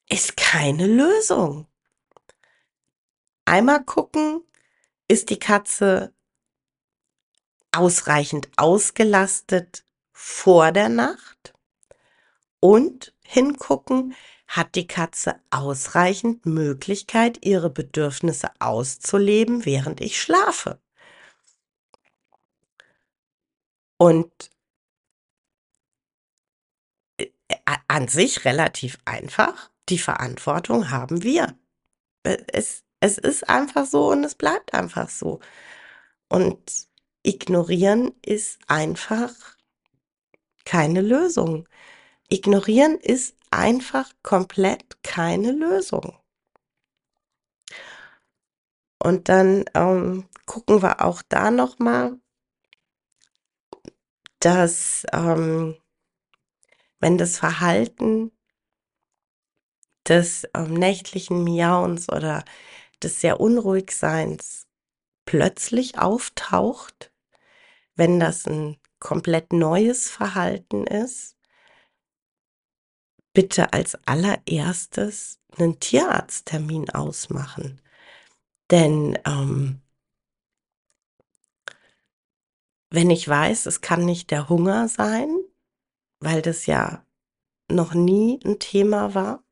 ist 0.10 0.38
keine 0.38 0.88
Lösung. 0.88 1.68
Einmal 3.46 3.84
gucken, 3.84 4.42
ist 5.08 5.30
die 5.30 5.40
Katze 5.40 6.14
ausreichend 7.72 8.50
ausgelastet 8.58 9.84
vor 10.20 10.72
der 10.72 10.90
Nacht 10.90 11.54
und 12.60 13.14
hingucken, 13.22 14.16
hat 14.48 14.74
die 14.74 14.88
Katze 14.88 15.40
ausreichend 15.52 16.48
Möglichkeit, 16.48 17.46
ihre 17.46 17.70
Bedürfnisse 17.70 18.50
auszuleben, 18.58 19.64
während 19.64 20.02
ich 20.02 20.20
schlafe. 20.20 20.82
Und 23.98 24.50
äh, 27.20 27.30
an 27.88 28.08
sich 28.08 28.44
relativ 28.44 28.98
einfach, 29.06 29.70
die 29.88 30.00
Verantwortung 30.00 30.90
haben 30.90 31.22
wir. 31.22 31.56
Äh, 32.24 32.38
es, 32.48 32.84
es 33.02 33.20
ist 33.20 33.48
einfach 33.48 33.86
so 33.86 34.10
und 34.10 34.24
es 34.24 34.34
bleibt 34.34 34.74
einfach 34.74 35.10
so. 35.10 35.42
Und 36.28 36.88
ignorieren 37.22 38.16
ist 38.24 38.58
einfach 38.68 39.57
keine 40.68 41.00
Lösung. 41.02 41.66
Ignorieren 42.28 42.98
ist 42.98 43.38
einfach 43.52 44.12
komplett 44.22 45.02
keine 45.02 45.54
Lösung. 45.54 46.20
Und 49.00 49.30
dann 49.30 49.64
ähm, 49.74 50.28
gucken 50.46 50.82
wir 50.82 51.06
auch 51.06 51.22
da 51.30 51.52
noch 51.52 51.80
mal, 51.80 52.20
dass 54.40 55.06
ähm, 55.14 55.78
wenn 57.00 57.18
das 57.18 57.38
Verhalten 57.38 58.34
des 60.06 60.50
ähm, 60.54 60.74
nächtlichen 60.74 61.46
Miauens 61.46 62.10
oder 62.10 62.44
des 63.02 63.22
sehr 63.22 63.40
unruhig 63.40 63.92
Seins 63.92 64.68
plötzlich 65.24 65.98
auftaucht, 65.98 67.14
wenn 67.96 68.20
das 68.20 68.46
ein 68.48 68.78
komplett 69.00 69.54
neues 69.54 70.10
Verhalten 70.10 70.86
ist, 70.86 71.38
bitte 73.34 73.74
als 73.74 73.96
allererstes 74.08 75.40
einen 75.58 75.80
Tierarzttermin 75.80 76.90
ausmachen. 76.90 77.82
Denn 78.72 79.18
ähm, 79.26 79.82
wenn 82.90 83.10
ich 83.10 83.28
weiß, 83.28 83.66
es 83.66 83.82
kann 83.82 84.06
nicht 84.06 84.32
der 84.32 84.50
Hunger 84.50 84.88
sein, 84.88 85.30
weil 86.20 86.42
das 86.42 86.66
ja 86.66 87.06
noch 87.70 87.94
nie 87.94 88.40
ein 88.46 88.60
Thema 88.60 89.14
war. 89.14 89.44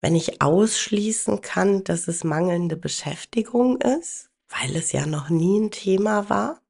Wenn 0.00 0.14
ich 0.14 0.40
ausschließen 0.42 1.40
kann, 1.42 1.84
dass 1.84 2.08
es 2.08 2.24
mangelnde 2.24 2.76
Beschäftigung 2.76 3.80
ist, 3.80 4.30
weil 4.48 4.76
es 4.76 4.92
ja 4.92 5.06
noch 5.06 5.28
nie 5.28 5.60
ein 5.60 5.70
Thema 5.70 6.28
war, 6.28 6.60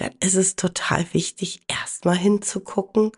dann 0.00 0.12
ist 0.20 0.34
es 0.34 0.56
total 0.56 1.12
wichtig, 1.12 1.62
erstmal 1.68 2.16
hinzugucken, 2.16 3.12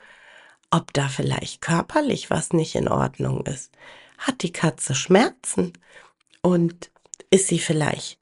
ob 0.70 0.92
da 0.92 1.08
vielleicht 1.08 1.60
körperlich 1.60 2.28
was 2.30 2.52
nicht 2.52 2.74
in 2.74 2.88
Ordnung 2.88 3.46
ist. 3.46 3.72
Hat 4.18 4.42
die 4.42 4.52
Katze 4.52 4.94
Schmerzen? 4.94 5.72
Und 6.42 6.90
ist 7.30 7.46
sie 7.46 7.60
vielleicht 7.60 8.18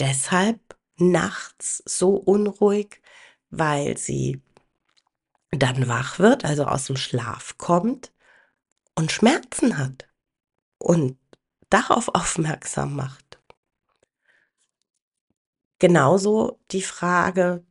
deshalb 0.00 0.58
nachts 0.96 1.82
so 1.86 2.16
unruhig, 2.16 3.00
weil 3.50 3.96
sie 3.96 4.42
dann 5.52 5.86
wach 5.86 6.18
wird, 6.18 6.44
also 6.44 6.64
aus 6.64 6.86
dem 6.86 6.96
Schlaf 6.96 7.56
kommt 7.56 8.12
und 8.96 9.12
Schmerzen 9.12 9.78
hat 9.78 10.08
und 10.78 11.18
darauf 11.70 12.08
aufmerksam 12.14 12.96
macht. 12.96 13.40
Genauso 15.78 16.60
die 16.70 16.82
Frage, 16.82 17.64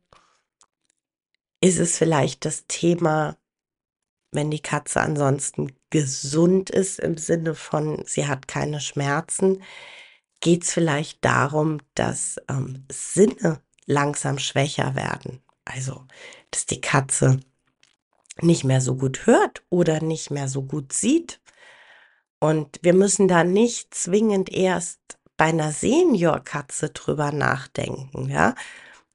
ist 1.62 1.78
es 1.78 1.96
vielleicht 1.96 2.44
das 2.44 2.66
Thema, 2.66 3.38
wenn 4.32 4.50
die 4.50 4.60
Katze 4.60 5.00
ansonsten 5.00 5.72
gesund 5.90 6.70
ist 6.70 6.98
im 6.98 7.16
Sinne 7.16 7.54
von, 7.54 8.02
sie 8.04 8.26
hat 8.26 8.48
keine 8.48 8.80
Schmerzen, 8.80 9.62
geht 10.40 10.64
es 10.64 10.72
vielleicht 10.72 11.24
darum, 11.24 11.78
dass 11.94 12.36
ähm, 12.48 12.84
Sinne 12.90 13.62
langsam 13.86 14.38
schwächer 14.38 14.96
werden. 14.96 15.40
Also, 15.64 16.04
dass 16.50 16.66
die 16.66 16.80
Katze 16.80 17.40
nicht 18.40 18.64
mehr 18.64 18.80
so 18.80 18.96
gut 18.96 19.26
hört 19.26 19.62
oder 19.70 20.02
nicht 20.02 20.30
mehr 20.30 20.48
so 20.48 20.62
gut 20.62 20.92
sieht. 20.92 21.40
Und 22.40 22.80
wir 22.82 22.94
müssen 22.94 23.28
da 23.28 23.44
nicht 23.44 23.94
zwingend 23.94 24.50
erst 24.50 24.98
bei 25.36 25.46
einer 25.46 25.70
Seniorkatze 25.70 26.90
drüber 26.90 27.30
nachdenken, 27.30 28.28
ja. 28.30 28.56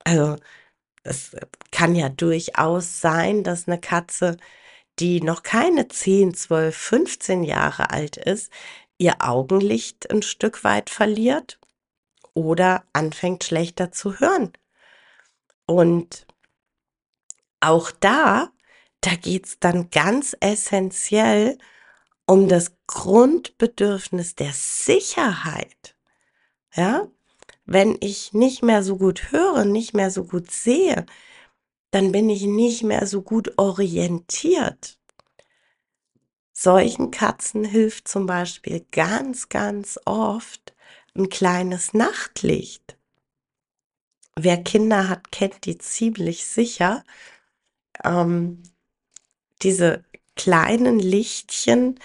Also, 0.06 0.38
es 1.08 1.36
kann 1.72 1.96
ja 1.96 2.10
durchaus 2.10 3.02
sein, 3.02 3.44
dass 3.44 3.68
eine 3.68 3.80
Katze, 3.80 4.38
die 5.00 5.22
noch 5.22 5.44
keine 5.44 5.88
10, 5.88 6.34
12, 6.34 6.76
15 6.76 7.44
Jahre 7.44 7.92
alt 7.92 8.18
ist, 8.18 8.52
ihr 8.98 9.16
Augenlicht 9.20 10.10
ein 10.12 10.22
Stück 10.22 10.64
weit 10.64 10.90
verliert 10.90 11.60
oder 12.34 12.84
anfängt 12.94 13.44
schlechter 13.44 13.92
zu 13.92 14.20
hören. 14.20 14.54
Und 15.66 16.26
auch 17.60 17.92
da 17.92 18.52
da 19.02 19.16
geht's 19.16 19.60
dann 19.60 19.90
ganz 19.90 20.36
essentiell 20.40 21.58
um 22.26 22.50
das 22.50 22.74
Grundbedürfnis 22.88 24.36
der 24.36 24.52
Sicherheit. 24.54 25.96
Ja? 26.74 27.08
Wenn 27.70 27.98
ich 28.00 28.32
nicht 28.32 28.64
mehr 28.64 28.82
so 28.82 28.96
gut 28.96 29.34
höre, 29.34 29.66
nicht 29.66 29.94
mehr 29.94 30.10
so 30.10 30.24
gut 30.24 30.50
sehe, 30.50 31.06
dann 31.92 32.14
bin 32.14 32.30
ich 32.30 32.44
nicht 32.44 32.84
mehr 32.84 33.06
so 33.06 33.22
gut 33.22 33.58
orientiert. 33.58 34.98
Solchen 36.54 37.12
Katzen 37.12 37.66
hilft 37.66 38.08
zum 38.08 38.26
Beispiel 38.26 38.86
ganz, 38.92 39.50
ganz 39.50 40.00
oft 40.06 40.74
ein 41.14 41.28
kleines 41.28 41.94
Nachtlicht. 41.94 42.98
Wer 44.38 44.64
Kinder 44.64 45.10
hat, 45.10 45.32
kennt 45.32 45.66
die 45.66 45.78
ziemlich 45.78 46.46
sicher. 46.46 47.04
Ähm, 48.02 48.64
diese 49.62 50.06
kleinen 50.38 51.00
Lichtchen, 51.00 52.00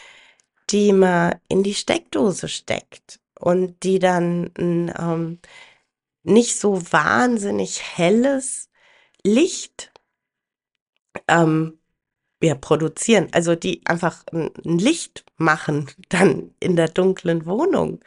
die 0.71 0.93
man 0.93 1.37
in 1.49 1.63
die 1.63 1.75
Steckdose 1.75 2.49
steckt 2.49 3.22
und 3.43 3.83
die 3.83 3.99
dann 3.99 4.53
ein 4.57 4.95
ähm, 4.97 5.41
nicht 6.23 6.59
so 6.61 6.81
wahnsinnig 6.93 7.83
helles 7.97 8.71
Licht 9.25 9.93
ähm, 11.27 11.81
ja, 12.41 12.55
produzieren, 12.55 13.29
also 13.33 13.57
die 13.57 13.83
einfach 13.85 14.25
ein 14.33 14.53
Licht 14.63 15.25
machen 15.37 15.91
dann 16.09 16.55
in 16.61 16.77
der 16.77 16.89
dunklen 16.89 17.45
Wohnung. 17.47 18.01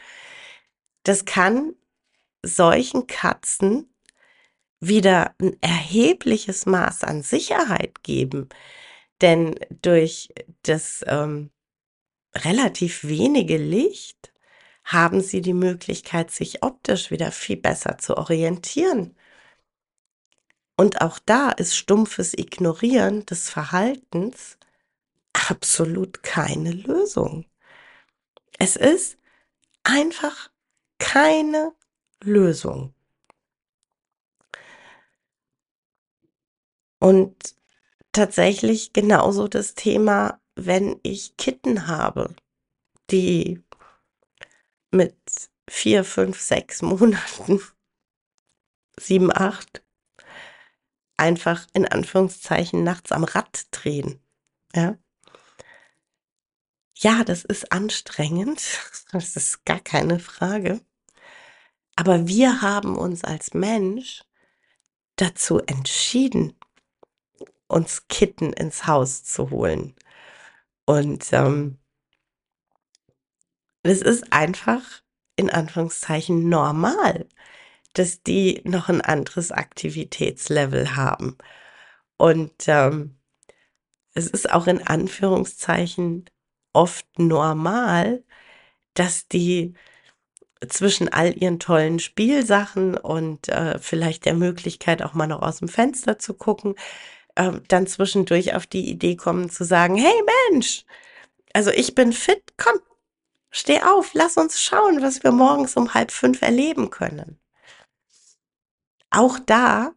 Das 1.03 1.25
kann 1.25 1.75
solchen 2.41 3.07
Katzen 3.07 3.93
wieder 4.79 5.35
ein 5.39 5.57
erhebliches 5.61 6.65
Maß 6.65 7.03
an 7.03 7.23
Sicherheit 7.23 8.03
geben. 8.03 8.47
Denn 9.21 9.55
durch 9.81 10.29
das 10.63 11.03
ähm, 11.07 11.51
relativ 12.35 13.03
wenige 13.03 13.57
Licht 13.57 14.24
haben 14.85 15.21
sie 15.21 15.41
die 15.41 15.53
Möglichkeit, 15.53 16.31
sich 16.31 16.63
optisch 16.63 17.11
wieder 17.11 17.31
viel 17.31 17.57
besser 17.57 17.97
zu 17.97 18.17
orientieren. 18.17 19.15
Und 20.77 21.01
auch 21.01 21.19
da 21.19 21.51
ist 21.51 21.75
stumpfes 21.75 22.33
Ignorieren 22.33 23.25
des 23.25 23.49
Verhaltens 23.49 24.57
absolut 25.49 26.23
keine 26.23 26.71
Lösung. 26.71 27.45
Es 28.59 28.75
ist 28.75 29.17
einfach 29.83 30.51
keine 30.99 31.73
Lösung. 32.23 32.93
Und 36.99 37.55
tatsächlich 38.11 38.93
genauso 38.93 39.47
das 39.47 39.75
Thema, 39.75 40.39
wenn 40.55 40.99
ich 41.03 41.37
Kitten 41.37 41.87
habe, 41.87 42.35
die 43.11 43.64
mit 44.95 45.15
vier, 45.69 46.03
fünf, 46.03 46.39
sechs 46.39 46.81
Monaten, 46.81 47.61
sieben, 48.99 49.31
acht, 49.35 49.83
einfach 51.17 51.67
in 51.73 51.87
Anführungszeichen 51.87 52.83
nachts 52.83 53.11
am 53.11 53.23
Rad 53.23 53.67
drehen. 53.71 54.21
Ja. 54.73 54.97
Ja, 56.97 57.23
das 57.23 57.43
ist 57.43 57.71
anstrengend. 57.71 58.61
Das 59.11 59.37
ist 59.37 59.63
gar 59.63 59.79
keine 59.79 60.19
Frage. 60.19 60.81
Aber 61.95 62.27
wir 62.27 62.61
haben 62.61 62.97
uns 62.97 63.23
als 63.23 63.53
Mensch 63.53 64.23
dazu 65.15 65.59
entschieden, 65.59 66.59
uns 67.67 68.07
Kitten 68.09 68.51
ins 68.51 68.87
Haus 68.87 69.23
zu 69.23 69.51
holen. 69.51 69.95
Und 70.85 71.31
ähm, 71.31 71.77
es 73.85 74.01
ist 74.01 74.33
einfach 74.33 74.81
in 75.35 75.49
Anführungszeichen 75.49 76.49
normal, 76.49 77.27
dass 77.93 78.23
die 78.23 78.61
noch 78.63 78.89
ein 78.89 79.01
anderes 79.01 79.51
Aktivitätslevel 79.51 80.95
haben. 80.95 81.37
Und 82.17 82.53
ähm, 82.67 83.17
es 84.13 84.27
ist 84.27 84.51
auch 84.51 84.67
in 84.67 84.85
Anführungszeichen 84.85 86.25
oft 86.73 87.05
normal, 87.19 88.23
dass 88.93 89.27
die 89.27 89.73
zwischen 90.67 91.09
all 91.09 91.37
ihren 91.37 91.59
tollen 91.59 91.99
Spielsachen 91.99 92.97
und 92.97 93.49
äh, 93.49 93.77
vielleicht 93.79 94.25
der 94.25 94.33
Möglichkeit 94.33 95.03
auch 95.03 95.13
mal 95.13 95.27
noch 95.27 95.41
aus 95.41 95.59
dem 95.59 95.67
Fenster 95.67 96.17
zu 96.17 96.33
gucken, 96.33 96.75
äh, 97.35 97.51
dann 97.67 97.87
zwischendurch 97.87 98.55
auf 98.55 98.65
die 98.65 98.89
Idee 98.89 99.15
kommen 99.15 99.49
zu 99.49 99.63
sagen, 99.63 99.95
hey 99.95 100.15
Mensch, 100.51 100.85
also 101.53 101.71
ich 101.71 101.95
bin 101.95 102.13
fit, 102.13 102.53
komm, 102.57 102.79
steh 103.55 103.81
auf, 103.81 104.13
lass 104.13 104.35
uns 104.35 104.61
schauen, 104.61 105.01
was 105.01 105.23
wir 105.23 105.31
morgens 105.31 105.77
um 105.77 105.93
halb 105.93 106.11
fünf 106.11 106.41
erleben 106.41 106.89
können. 106.89 107.39
Auch 109.09 109.39
da 109.39 109.93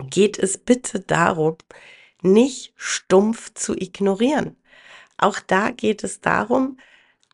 geht 0.00 0.40
es 0.40 0.58
bitte 0.58 0.98
darum, 0.98 1.56
nicht 2.20 2.72
stumpf 2.74 3.54
zu 3.54 3.76
ignorieren. 3.76 4.60
Auch 5.18 5.38
da 5.38 5.70
geht 5.70 6.02
es 6.02 6.20
darum, 6.20 6.78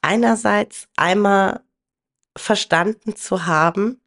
einerseits 0.02 0.88
einmal 0.96 1.64
verstanden 2.36 3.16
zu 3.16 3.46
haben, 3.46 4.02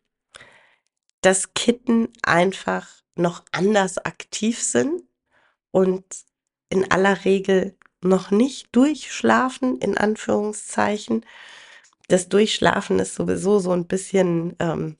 dass 1.21 1.55
Kitten 1.55 2.09
einfach 2.21 2.87
noch 3.15 3.43
anders 3.51 3.97
aktiv 3.97 4.61
sind 4.61 5.01
und 5.71 6.05
in 6.69 6.91
aller 6.91 7.25
Regel 7.25 7.75
noch 8.03 8.31
nicht 8.31 8.75
durchschlafen, 8.75 9.77
in 9.79 9.97
Anführungszeichen. 9.97 11.25
Das 12.07 12.29
Durchschlafen 12.29 12.99
ist 12.99 13.15
sowieso 13.15 13.59
so 13.59 13.71
ein 13.71 13.87
bisschen, 13.87 14.55
ähm, 14.59 14.97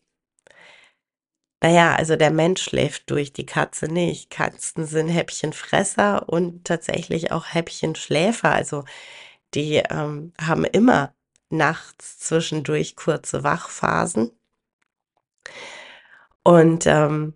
naja, 1.62 1.96
also 1.96 2.16
der 2.16 2.32
Mensch 2.32 2.64
schläft 2.64 3.10
durch, 3.12 3.34
die 3.34 3.46
Katze 3.46 3.88
nicht. 3.88 4.30
Katzen 4.30 4.86
sind 4.86 5.10
Häppchenfresser 5.10 6.28
und 6.30 6.66
tatsächlich 6.66 7.32
auch 7.32 7.46
Häppchenschläfer. 7.54 8.52
Also 8.52 8.86
die 9.54 9.76
ähm, 9.90 10.34
haben 10.42 10.66
immer 10.66 11.14
nachts 11.50 12.20
zwischendurch 12.20 12.96
kurze 12.96 13.44
Wachphasen. 13.44 14.32
Und 16.44 16.88
ähm, 16.88 17.36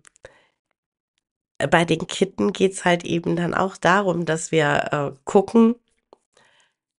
bei 1.58 1.84
den 1.84 2.06
Kitten 2.06 2.52
geht's 2.52 2.84
halt 2.84 3.04
eben 3.04 3.36
dann 3.36 3.54
auch 3.54 3.76
darum, 3.76 4.24
dass 4.24 4.52
wir 4.52 4.88
äh, 4.92 5.18
gucken, 5.24 5.76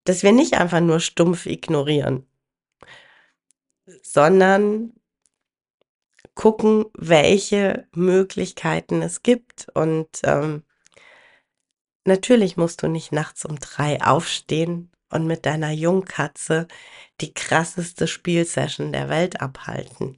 dass 0.04 0.24
wir 0.24 0.32
nicht 0.32 0.56
einfach 0.56 0.80
nur 0.80 1.00
stumpf 1.00 1.46
ignorieren, 1.46 2.26
sondern 4.02 4.94
gucken, 6.34 6.86
welche 6.94 7.88
Möglichkeiten 7.94 9.02
es 9.02 9.24
gibt. 9.24 9.68
Und 9.74 10.08
ähm, 10.24 10.64
natürlich 12.06 12.58
musst 12.58 12.84
du 12.84 12.88
nicht 12.88 13.12
nachts 13.12 13.44
um 13.46 13.60
drei 13.60 14.02
aufstehen 14.02 14.92
und 15.10 15.28
mit 15.28 15.46
deiner 15.46 15.72
Jungkatze 15.72 16.68
die 17.22 17.34
krasseste 17.34 18.08
Spielsession 18.08 18.92
der 18.92 19.10
Welt 19.10 19.42
abhalten. 19.42 20.18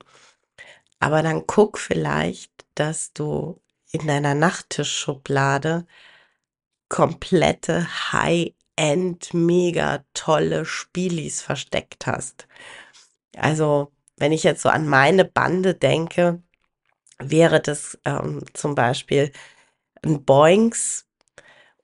Aber 0.99 1.23
dann 1.23 1.47
guck 1.47 1.79
vielleicht, 1.79 2.51
dass 2.75 3.13
du 3.13 3.61
in 3.91 4.07
deiner 4.07 4.35
Nachttischschublade 4.35 5.85
komplette 6.89 7.87
High-End, 8.13 9.33
mega 9.33 10.03
tolle 10.13 10.65
Spielis 10.65 11.41
versteckt 11.41 12.07
hast. 12.07 12.47
Also, 13.37 13.91
wenn 14.17 14.31
ich 14.31 14.43
jetzt 14.43 14.63
so 14.63 14.69
an 14.69 14.87
meine 14.87 15.25
Bande 15.25 15.75
denke, 15.75 16.41
wäre 17.19 17.61
das 17.61 17.97
ähm, 18.05 18.43
zum 18.53 18.75
Beispiel 18.75 19.31
ein 20.03 20.25
Boinks 20.25 21.07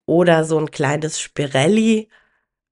oder 0.06 0.44
so 0.46 0.58
ein 0.58 0.72
kleines 0.72 1.20
Spirelli. 1.20 2.10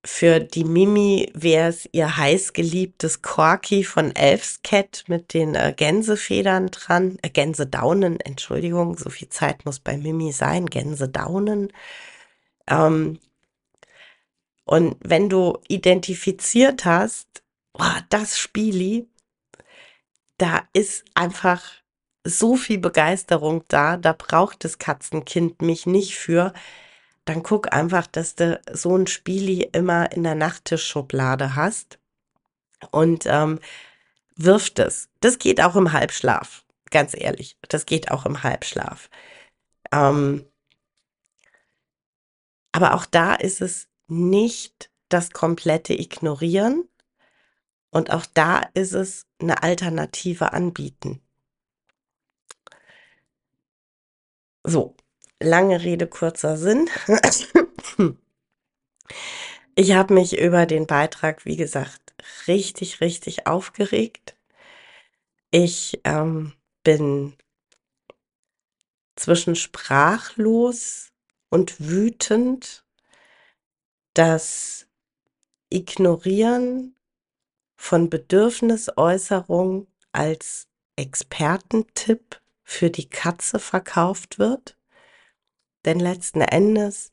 Für 0.05 0.41
die 0.41 0.65
Mimi 0.65 1.31
wäre 1.33 1.69
es 1.69 1.87
ihr 1.93 2.17
heißgeliebtes 2.17 3.21
Corky 3.21 3.85
von 3.85 4.13
Elfscat 4.13 5.05
mit 5.07 5.33
den 5.33 5.55
äh, 5.55 5.73
Gänsefedern 5.75 6.67
dran, 6.67 7.17
äh, 7.21 7.29
Gänsedaunen, 7.29 8.19
Entschuldigung, 8.19 8.97
so 8.97 9.09
viel 9.09 9.29
Zeit 9.29 9.65
muss 9.65 9.79
bei 9.79 9.95
Mimi 9.97 10.33
sein, 10.33 10.65
Gänsedaunen. 10.65 11.71
Ähm, 12.67 13.19
und 14.65 14.97
wenn 15.01 15.29
du 15.29 15.59
identifiziert 15.69 16.83
hast, 16.83 17.43
oh, 17.73 17.99
das 18.09 18.37
Spieli, 18.37 19.07
da 20.37 20.67
ist 20.73 21.05
einfach 21.13 21.63
so 22.25 22.55
viel 22.57 22.77
Begeisterung 22.77 23.63
da, 23.69 23.97
da 23.97 24.13
braucht 24.13 24.63
das 24.65 24.79
Katzenkind 24.79 25.61
mich 25.61 25.85
nicht 25.85 26.15
für. 26.15 26.53
Dann 27.25 27.43
guck 27.43 27.73
einfach, 27.73 28.07
dass 28.07 28.35
du 28.35 28.59
so 28.71 28.95
ein 28.97 29.07
Spieli 29.07 29.69
immer 29.71 30.11
in 30.11 30.23
der 30.23 30.35
Nachttischschublade 30.35 31.55
hast 31.55 31.99
und 32.91 33.25
ähm, 33.27 33.59
wirft 34.35 34.79
es. 34.79 35.09
Das 35.21 35.39
geht 35.39 35.61
auch 35.61 35.75
im 35.75 35.93
Halbschlaf, 35.93 36.65
ganz 36.91 37.13
ehrlich. 37.15 37.57
Das 37.69 37.85
geht 37.85 38.11
auch 38.11 38.25
im 38.25 38.43
Halbschlaf. 38.43 39.09
Ähm, 39.91 40.45
aber 42.73 42.95
auch 42.95 43.05
da 43.05 43.35
ist 43.35 43.61
es 43.61 43.87
nicht 44.07 44.91
das 45.09 45.31
komplette 45.31 45.93
Ignorieren 45.93 46.89
und 47.91 48.11
auch 48.11 48.25
da 48.25 48.61
ist 48.73 48.93
es 48.93 49.27
eine 49.39 49.61
Alternative 49.63 50.51
anbieten. 50.53 51.21
So, 54.65 54.95
lange 55.43 55.83
Rede, 55.83 56.07
kurzer 56.07 56.57
Sinn. 56.57 56.89
Ich 59.75 59.93
habe 59.93 60.13
mich 60.13 60.37
über 60.37 60.67
den 60.67 60.85
Beitrag, 60.85 61.45
wie 61.45 61.55
gesagt, 61.55 62.13
richtig, 62.47 63.01
richtig 63.01 63.47
aufgeregt. 63.47 64.37
Ich 65.49 65.99
ähm, 66.03 66.53
bin 66.83 67.33
zwischen 69.15 69.55
sprachlos 69.55 71.11
und 71.49 71.79
wütend, 71.79 72.85
dass 74.13 74.87
Ignorieren 75.69 76.95
von 77.75 78.11
Bedürfnisäußerung 78.11 79.87
als 80.11 80.67
Expertentipp 80.95 82.41
für 82.63 82.91
die 82.91 83.09
Katze 83.09 83.57
verkauft 83.57 84.37
wird. 84.37 84.77
Denn 85.85 85.99
letzten 85.99 86.41
Endes 86.41 87.09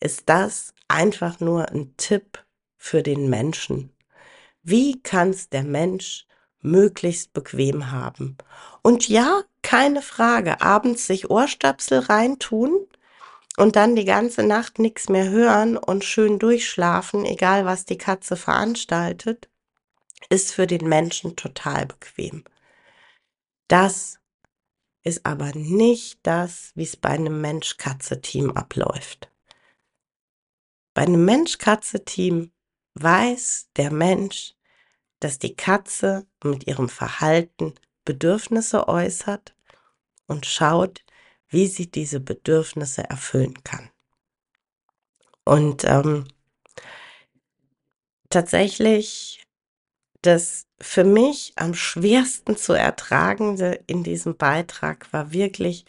ist 0.00 0.24
das 0.26 0.74
einfach 0.88 1.40
nur 1.40 1.68
ein 1.70 1.96
Tipp 1.96 2.44
für 2.76 3.02
den 3.02 3.30
Menschen. 3.30 3.90
Wie 4.62 5.00
kann 5.02 5.30
es 5.30 5.48
der 5.48 5.64
Mensch 5.64 6.26
möglichst 6.60 7.32
bequem 7.32 7.90
haben? 7.90 8.36
Und 8.82 9.08
ja, 9.08 9.42
keine 9.62 10.02
Frage, 10.02 10.60
abends 10.60 11.06
sich 11.06 11.30
Ohrstöpsel 11.30 12.00
reintun 12.00 12.86
und 13.56 13.76
dann 13.76 13.96
die 13.96 14.04
ganze 14.04 14.42
Nacht 14.42 14.78
nichts 14.78 15.08
mehr 15.08 15.30
hören 15.30 15.76
und 15.76 16.04
schön 16.04 16.38
durchschlafen, 16.38 17.24
egal 17.24 17.64
was 17.64 17.84
die 17.84 17.98
Katze 17.98 18.36
veranstaltet, 18.36 19.48
ist 20.28 20.52
für 20.52 20.66
den 20.66 20.88
Menschen 20.88 21.36
total 21.36 21.86
bequem. 21.86 22.44
Das 23.68 24.18
ist 25.04 25.24
aber 25.24 25.52
nicht 25.54 26.18
das, 26.22 26.72
wie 26.74 26.82
es 26.82 26.96
bei 26.96 27.10
einem 27.10 27.40
Mensch-Katze-Team 27.40 28.50
abläuft. 28.52 29.30
Bei 30.94 31.02
einem 31.02 31.24
Mensch-Katze-Team 31.24 32.50
weiß 32.94 33.68
der 33.76 33.92
Mensch, 33.92 34.54
dass 35.20 35.38
die 35.38 35.54
Katze 35.54 36.26
mit 36.42 36.66
ihrem 36.66 36.88
Verhalten 36.88 37.74
Bedürfnisse 38.04 38.88
äußert 38.88 39.54
und 40.26 40.46
schaut, 40.46 41.04
wie 41.48 41.66
sie 41.66 41.90
diese 41.90 42.20
Bedürfnisse 42.20 43.08
erfüllen 43.08 43.62
kann. 43.62 43.90
Und 45.44 45.84
ähm, 45.84 46.26
tatsächlich 48.30 49.43
das 50.26 50.66
für 50.80 51.04
mich 51.04 51.52
am 51.56 51.74
schwersten 51.74 52.56
zu 52.56 52.72
ertragende 52.72 53.80
in 53.86 54.02
diesem 54.02 54.36
Beitrag 54.36 55.12
war 55.12 55.32
wirklich 55.32 55.84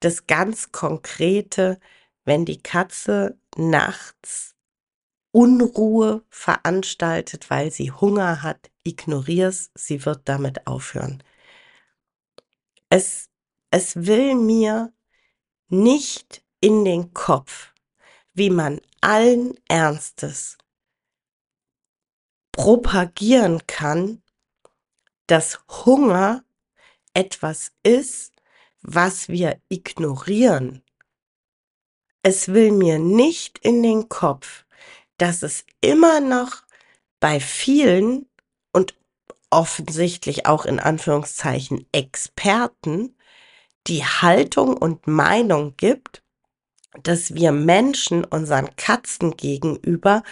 das 0.00 0.26
ganz 0.26 0.72
Konkrete, 0.72 1.78
wenn 2.24 2.44
die 2.44 2.60
Katze 2.62 3.38
nachts 3.56 4.56
Unruhe 5.32 6.24
veranstaltet, 6.30 7.50
weil 7.50 7.70
sie 7.70 7.92
Hunger 7.92 8.42
hat, 8.42 8.70
ignorier's, 8.82 9.70
sie 9.76 10.04
wird 10.04 10.22
damit 10.24 10.66
aufhören. 10.66 11.22
Es, 12.88 13.30
es 13.70 13.94
will 13.94 14.34
mir 14.34 14.92
nicht 15.68 16.42
in 16.60 16.84
den 16.84 17.14
Kopf, 17.14 17.72
wie 18.34 18.50
man 18.50 18.80
allen 19.00 19.54
Ernstes 19.68 20.58
propagieren 22.52 23.66
kann, 23.66 24.22
dass 25.26 25.60
Hunger 25.68 26.44
etwas 27.14 27.72
ist, 27.82 28.32
was 28.82 29.28
wir 29.28 29.60
ignorieren. 29.68 30.82
Es 32.22 32.48
will 32.48 32.72
mir 32.72 32.98
nicht 32.98 33.58
in 33.58 33.82
den 33.82 34.08
Kopf, 34.08 34.64
dass 35.16 35.42
es 35.42 35.64
immer 35.80 36.20
noch 36.20 36.62
bei 37.18 37.40
vielen 37.40 38.26
und 38.72 38.94
offensichtlich 39.50 40.46
auch 40.46 40.64
in 40.64 40.80
Anführungszeichen 40.80 41.86
Experten 41.92 43.16
die 43.86 44.04
Haltung 44.04 44.76
und 44.76 45.06
Meinung 45.06 45.76
gibt, 45.76 46.22
dass 47.02 47.34
wir 47.34 47.52
Menschen 47.52 48.24
unseren 48.24 48.74
Katzen 48.76 49.36
gegenüber 49.36 50.22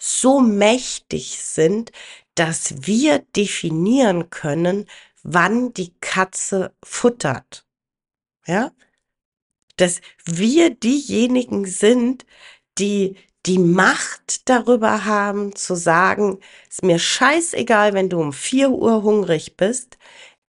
so 0.00 0.40
mächtig 0.40 1.38
sind, 1.42 1.92
dass 2.34 2.86
wir 2.86 3.20
definieren 3.36 4.30
können, 4.30 4.86
wann 5.22 5.74
die 5.74 5.92
Katze 6.00 6.72
futtert. 6.82 7.66
Ja? 8.46 8.72
Dass 9.76 10.00
wir 10.24 10.70
diejenigen 10.70 11.66
sind, 11.66 12.24
die 12.78 13.16
die 13.46 13.58
Macht 13.58 14.48
darüber 14.48 15.04
haben, 15.04 15.54
zu 15.54 15.74
sagen, 15.74 16.40
ist 16.68 16.82
mir 16.82 16.98
scheißegal, 16.98 17.94
wenn 17.94 18.08
du 18.08 18.20
um 18.20 18.32
4 18.32 18.70
Uhr 18.70 19.02
hungrig 19.02 19.56
bist, 19.56 19.98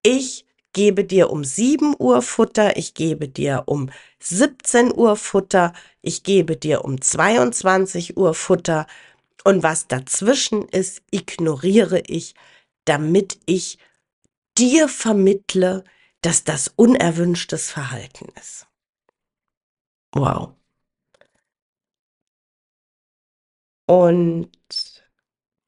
ich 0.02 0.44
gebe 0.72 1.04
dir 1.04 1.30
um 1.30 1.44
7 1.44 1.94
Uhr 1.98 2.22
Futter, 2.22 2.76
ich 2.76 2.94
gebe 2.94 3.28
dir 3.28 3.64
um 3.66 3.90
17 4.20 4.92
Uhr 4.92 5.16
Futter, 5.16 5.72
ich 6.02 6.22
gebe 6.22 6.56
dir 6.56 6.84
um 6.84 7.00
22 7.00 8.16
Uhr 8.16 8.34
Futter 8.34 8.86
und 9.44 9.62
was 9.62 9.88
dazwischen 9.88 10.68
ist, 10.68 11.02
ignoriere 11.10 12.00
ich, 12.06 12.34
damit 12.84 13.40
ich 13.46 13.78
dir 14.58 14.88
vermittle, 14.88 15.84
dass 16.22 16.44
das 16.44 16.68
unerwünschtes 16.68 17.70
Verhalten 17.70 18.28
ist. 18.38 18.66
Wow. 20.12 20.54
Und 23.86 24.50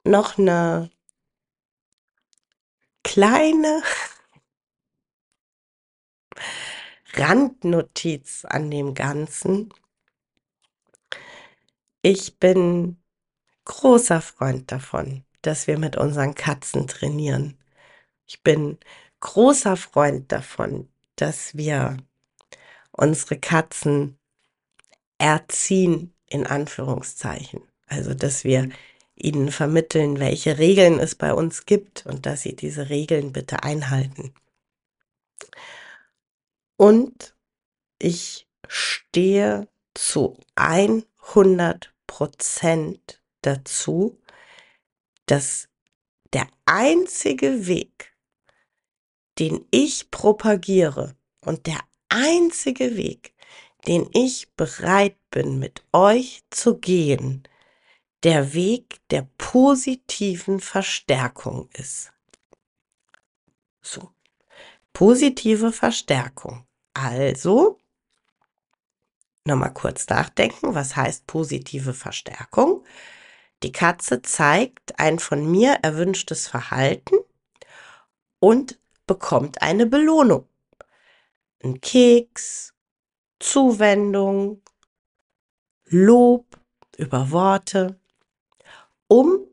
noch 0.05 0.39
eine 0.39 0.91
kleine 3.03 3.83
Randnotiz 7.15 8.45
an 8.45 8.71
dem 8.71 8.95
Ganzen. 8.95 9.73
Ich 12.03 12.39
bin 12.39 13.02
großer 13.65 14.21
Freund 14.21 14.71
davon, 14.73 15.25
dass 15.43 15.67
wir 15.67 15.79
mit 15.79 15.97
unseren 15.97 16.35
Katzen 16.35 16.87
trainieren. 16.87 17.59
Ich 18.27 18.43
bin 18.43 18.79
großer 19.21 19.77
Freund 19.77 20.31
davon, 20.33 20.89
dass 21.17 21.57
wir 21.57 21.97
unsere 22.93 23.39
Katzen 23.39 24.19
erziehen, 25.19 26.13
in 26.27 26.47
Anführungszeichen. 26.47 27.63
Also, 27.87 28.15
dass 28.15 28.45
wir 28.45 28.71
ihnen 29.15 29.53
vermitteln, 29.53 30.19
welche 30.19 30.59
Regeln 30.59 30.99
es 30.99 31.15
bei 31.15 31.33
uns 31.33 31.67
gibt 31.67 32.07
und 32.07 32.27
dass 32.27 32.43
sie 32.43 32.57
diese 32.57 32.89
Regeln 32.89 33.33
bitte 33.33 33.63
einhalten. 33.63 34.35
Und 36.77 37.35
ich 37.99 38.49
stehe 38.67 39.69
zu 39.95 40.39
100 40.57 41.93
Prozent 42.07 43.22
dazu, 43.43 44.19
dass 45.27 45.69
der 46.33 46.49
einzige 46.67 47.67
Weg, 47.67 48.15
den 49.39 49.67
ich 49.71 50.11
propagiere 50.11 51.17
und 51.45 51.67
der 51.67 51.81
einzige 52.09 52.97
Weg, 52.97 53.35
den 53.87 54.09
ich 54.13 54.53
bereit 54.55 55.17
bin, 55.31 55.59
mit 55.59 55.85
euch 55.93 56.43
zu 56.51 56.79
gehen, 56.79 57.43
der 58.23 58.55
Weg 58.55 59.01
der 59.11 59.29
positiven 59.39 60.61
Verstärkung 60.61 61.69
ist. 61.73 62.13
So. 63.81 64.13
Positive 64.93 65.73
Verstärkung. 65.73 66.67
Also, 66.95 67.79
nochmal 69.45 69.73
kurz 69.73 70.07
nachdenken, 70.09 70.75
was 70.75 70.95
heißt 70.95 71.27
positive 71.27 71.95
Verstärkung? 71.95 72.85
Die 73.63 73.73
Katze 73.73 74.23
zeigt 74.23 74.99
ein 74.99 75.19
von 75.19 75.49
mir 75.49 75.79
erwünschtes 75.83 76.49
Verhalten 76.49 77.17
und 78.41 78.81
bekommt 79.07 79.63
eine 79.63 79.87
Belohnung. 79.87 80.49
Ein 81.63 81.81
Keks, 81.81 82.75
Zuwendung, 83.39 84.63
Lob 85.85 86.59
über 86.97 87.31
Worte, 87.31 88.01
um 89.07 89.47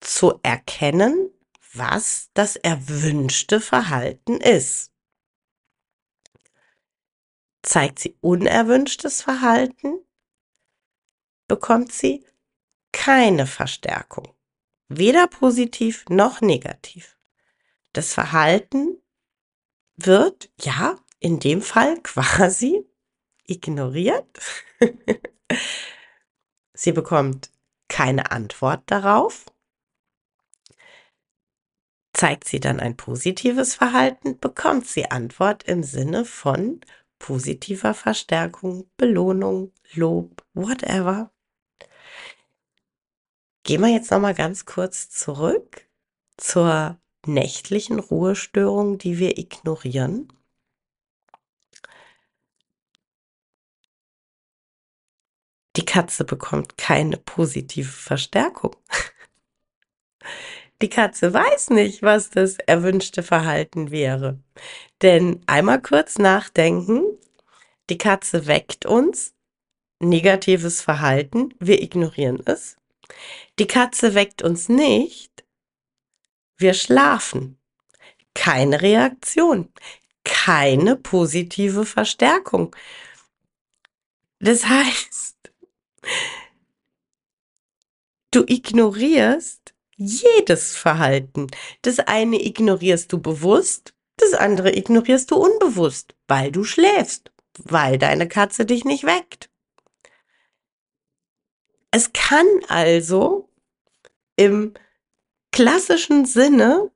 zu 0.00 0.38
erkennen, 0.42 1.30
was 1.72 2.30
das 2.34 2.56
erwünschte 2.56 3.60
Verhalten 3.60 4.40
ist. 4.40 4.92
Zeigt 7.62 7.98
sie 7.98 8.16
unerwünschtes 8.20 9.22
Verhalten, 9.22 10.05
bekommt 11.48 11.92
sie 11.92 12.24
keine 12.92 13.46
Verstärkung, 13.46 14.34
weder 14.88 15.26
positiv 15.26 16.04
noch 16.08 16.40
negativ. 16.40 17.18
Das 17.92 18.12
Verhalten 18.12 18.98
wird, 19.96 20.50
ja, 20.60 20.96
in 21.20 21.40
dem 21.40 21.62
Fall 21.62 22.00
quasi 22.02 22.84
ignoriert. 23.44 24.26
sie 26.74 26.92
bekommt 26.92 27.50
keine 27.88 28.30
Antwort 28.30 28.82
darauf. 28.86 29.46
Zeigt 32.12 32.48
sie 32.48 32.60
dann 32.60 32.80
ein 32.80 32.96
positives 32.96 33.74
Verhalten, 33.74 34.38
bekommt 34.40 34.86
sie 34.86 35.10
Antwort 35.10 35.64
im 35.64 35.82
Sinne 35.82 36.24
von 36.24 36.80
positiver 37.18 37.92
Verstärkung, 37.94 38.90
Belohnung, 38.96 39.72
Lob, 39.94 40.42
whatever. 40.54 41.30
Gehen 43.66 43.80
wir 43.80 43.88
jetzt 43.88 44.12
noch 44.12 44.20
mal 44.20 44.32
ganz 44.32 44.64
kurz 44.64 45.10
zurück 45.10 45.88
zur 46.36 47.00
nächtlichen 47.26 47.98
Ruhestörung, 47.98 48.96
die 48.96 49.18
wir 49.18 49.38
ignorieren. 49.38 50.32
Die 55.74 55.84
Katze 55.84 56.24
bekommt 56.24 56.78
keine 56.78 57.16
positive 57.16 57.90
Verstärkung. 57.90 58.76
Die 60.80 60.88
Katze 60.88 61.34
weiß 61.34 61.70
nicht, 61.70 62.02
was 62.02 62.30
das 62.30 62.58
erwünschte 62.58 63.24
Verhalten 63.24 63.90
wäre. 63.90 64.38
Denn 65.02 65.40
einmal 65.48 65.82
kurz 65.82 66.18
nachdenken, 66.18 67.02
die 67.90 67.98
Katze 67.98 68.46
weckt 68.46 68.86
uns, 68.86 69.34
negatives 69.98 70.82
Verhalten, 70.82 71.52
wir 71.58 71.82
ignorieren 71.82 72.40
es. 72.44 72.76
Die 73.58 73.66
Katze 73.66 74.14
weckt 74.14 74.42
uns 74.42 74.68
nicht, 74.68 75.44
wir 76.56 76.74
schlafen. 76.74 77.58
Keine 78.34 78.82
Reaktion, 78.82 79.72
keine 80.24 80.96
positive 80.96 81.86
Verstärkung. 81.86 82.74
Das 84.40 84.66
heißt, 84.66 85.36
du 88.30 88.44
ignorierst 88.46 89.74
jedes 89.96 90.76
Verhalten. 90.76 91.46
Das 91.82 91.98
eine 92.00 92.44
ignorierst 92.44 93.12
du 93.12 93.20
bewusst, 93.20 93.94
das 94.16 94.34
andere 94.34 94.76
ignorierst 94.76 95.30
du 95.30 95.36
unbewusst, 95.36 96.14
weil 96.28 96.52
du 96.52 96.64
schläfst, 96.64 97.32
weil 97.58 97.98
deine 97.98 98.28
Katze 98.28 98.66
dich 98.66 98.84
nicht 98.84 99.04
weckt. 99.04 99.50
Es 101.96 102.12
kann 102.12 102.46
also 102.68 103.48
im 104.36 104.74
klassischen 105.50 106.26
Sinne 106.26 106.90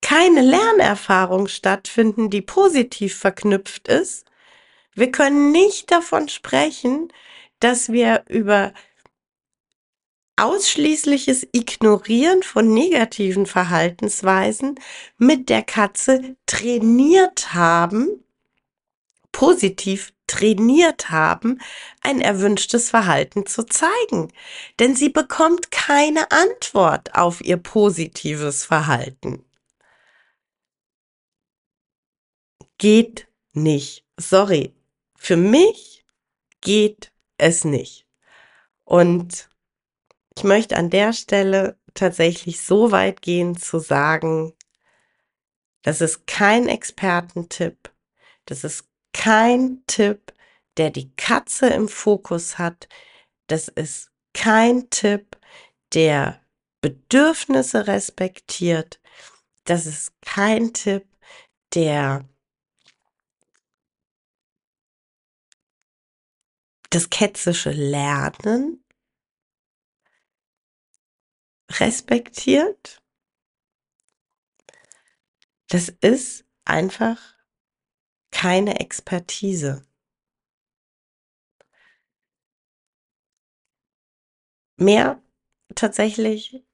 keine 0.00 0.40
Lernerfahrung 0.40 1.46
stattfinden, 1.46 2.30
die 2.30 2.40
positiv 2.40 3.18
verknüpft 3.18 3.86
ist. 3.86 4.24
Wir 4.94 5.12
können 5.12 5.52
nicht 5.52 5.90
davon 5.90 6.30
sprechen, 6.30 7.12
dass 7.60 7.92
wir 7.92 8.24
über 8.30 8.72
ausschließliches 10.36 11.46
Ignorieren 11.52 12.42
von 12.42 12.72
negativen 12.72 13.44
Verhaltensweisen 13.44 14.80
mit 15.18 15.50
der 15.50 15.62
Katze 15.62 16.34
trainiert 16.46 17.52
haben, 17.52 18.24
positiv 19.32 20.14
trainiert 20.28 21.10
haben, 21.10 21.60
ein 22.02 22.20
erwünschtes 22.20 22.90
Verhalten 22.90 23.46
zu 23.46 23.64
zeigen. 23.64 24.32
Denn 24.78 24.94
sie 24.94 25.08
bekommt 25.08 25.72
keine 25.72 26.30
Antwort 26.30 27.14
auf 27.14 27.40
ihr 27.40 27.56
positives 27.56 28.64
Verhalten. 28.64 29.44
Geht 32.78 33.26
nicht. 33.52 34.04
Sorry. 34.16 34.72
Für 35.16 35.36
mich 35.36 36.04
geht 36.60 37.10
es 37.36 37.64
nicht. 37.64 38.06
Und 38.84 39.48
ich 40.36 40.44
möchte 40.44 40.76
an 40.76 40.90
der 40.90 41.12
Stelle 41.12 41.76
tatsächlich 41.94 42.60
so 42.62 42.92
weit 42.92 43.22
gehen 43.22 43.56
zu 43.56 43.80
sagen, 43.80 44.54
das 45.82 46.00
ist 46.00 46.26
kein 46.26 46.68
Expertentipp, 46.68 47.92
das 48.44 48.64
ist 48.64 48.87
kein 49.18 49.84
Tipp, 49.88 50.32
der 50.76 50.90
die 50.90 51.12
Katze 51.16 51.68
im 51.68 51.88
Fokus 51.88 52.56
hat, 52.56 52.88
das 53.48 53.66
ist 53.66 54.12
kein 54.32 54.88
Tipp, 54.90 55.36
der 55.92 56.40
Bedürfnisse 56.80 57.88
respektiert, 57.88 59.00
das 59.64 59.86
ist 59.86 60.12
kein 60.20 60.72
Tipp, 60.72 61.04
der 61.74 62.28
das 66.90 67.10
ketzische 67.10 67.72
Lernen 67.72 68.84
respektiert. 71.72 73.02
Das 75.68 75.88
ist 75.88 76.46
einfach 76.64 77.37
keine 78.30 78.80
Expertise. 78.80 79.82
Mehr 84.76 85.20
tatsächlich 85.74 86.64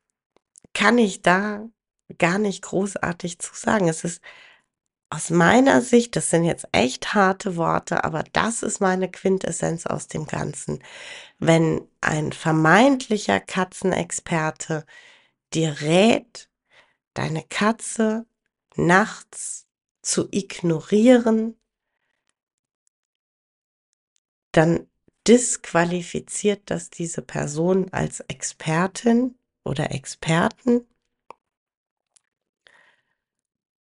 kann 0.75 0.99
ich 0.99 1.23
da 1.23 1.69
gar 2.19 2.39
nicht 2.39 2.63
großartig 2.63 3.39
zu 3.39 3.55
sagen. 3.55 3.89
Es 3.89 4.05
ist 4.05 4.21
aus 5.11 5.31
meiner 5.31 5.81
Sicht, 5.81 6.17
das 6.17 6.31
sind 6.31 6.45
jetzt 6.45 6.67
echt 6.73 7.15
harte 7.15 7.57
Worte, 7.57 8.05
aber 8.05 8.25
das 8.33 8.63
ist 8.63 8.81
meine 8.81 9.11
Quintessenz 9.11 9.87
aus 9.87 10.09
dem 10.09 10.27
Ganzen. 10.27 10.83
Wenn 11.39 11.87
ein 12.01 12.33
vermeintlicher 12.33 13.41
Katzenexperte 13.41 14.85
dir 15.55 15.81
rät, 15.81 16.51
deine 17.15 17.45
Katze 17.45 18.27
nachts 18.77 19.64
zu 20.05 20.29
ignorieren, 20.31 21.57
dann 24.53 24.87
disqualifiziert 25.27 26.63
das 26.67 26.91
diese 26.91 27.23
Person 27.23 27.93
als 27.93 28.21
Expertin 28.21 29.37
oder 29.65 29.91
Experten. 29.91 30.87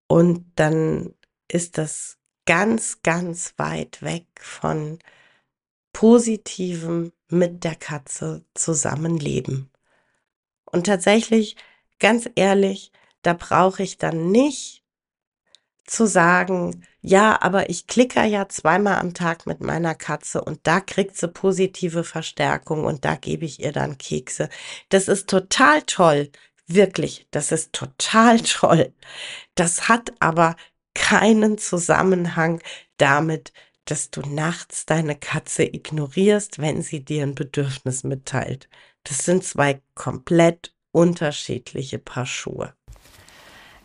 Und 0.06 0.52
dann 0.54 1.14
ist 1.48 1.76
das 1.76 2.18
ganz, 2.46 3.02
ganz 3.02 3.54
weit 3.56 4.00
weg 4.02 4.26
von 4.38 4.98
positivem 5.92 7.12
mit 7.28 7.64
der 7.64 7.74
Katze 7.74 8.44
zusammenleben. 8.54 9.70
Und 10.66 10.86
tatsächlich, 10.86 11.56
ganz 11.98 12.28
ehrlich, 12.36 12.92
da 13.22 13.32
brauche 13.32 13.82
ich 13.82 13.98
dann 13.98 14.30
nicht 14.30 14.83
zu 15.86 16.06
sagen, 16.06 16.84
ja, 17.00 17.40
aber 17.42 17.68
ich 17.70 17.86
klicke 17.86 18.24
ja 18.24 18.48
zweimal 18.48 18.98
am 18.98 19.14
Tag 19.14 19.46
mit 19.46 19.60
meiner 19.60 19.94
Katze 19.94 20.42
und 20.42 20.60
da 20.64 20.80
kriegt 20.80 21.16
sie 21.16 21.28
positive 21.28 22.04
Verstärkung 22.04 22.84
und 22.84 23.04
da 23.04 23.16
gebe 23.16 23.44
ich 23.44 23.60
ihr 23.60 23.72
dann 23.72 23.98
Kekse. 23.98 24.48
Das 24.88 25.08
ist 25.08 25.28
total 25.28 25.82
toll. 25.82 26.30
Wirklich, 26.66 27.26
das 27.30 27.52
ist 27.52 27.72
total 27.72 28.40
toll. 28.42 28.92
Das 29.54 29.88
hat 29.88 30.12
aber 30.20 30.56
keinen 30.94 31.58
Zusammenhang 31.58 32.62
damit, 32.96 33.52
dass 33.84 34.10
du 34.10 34.22
nachts 34.22 34.86
deine 34.86 35.16
Katze 35.16 35.64
ignorierst, 35.64 36.58
wenn 36.58 36.82
sie 36.82 37.04
dir 37.04 37.24
ein 37.24 37.34
Bedürfnis 37.34 38.04
mitteilt. 38.04 38.68
Das 39.02 39.18
sind 39.18 39.44
zwei 39.44 39.82
komplett 39.94 40.74
unterschiedliche 40.92 41.98
Paar 41.98 42.26
Schuhe. 42.26 42.74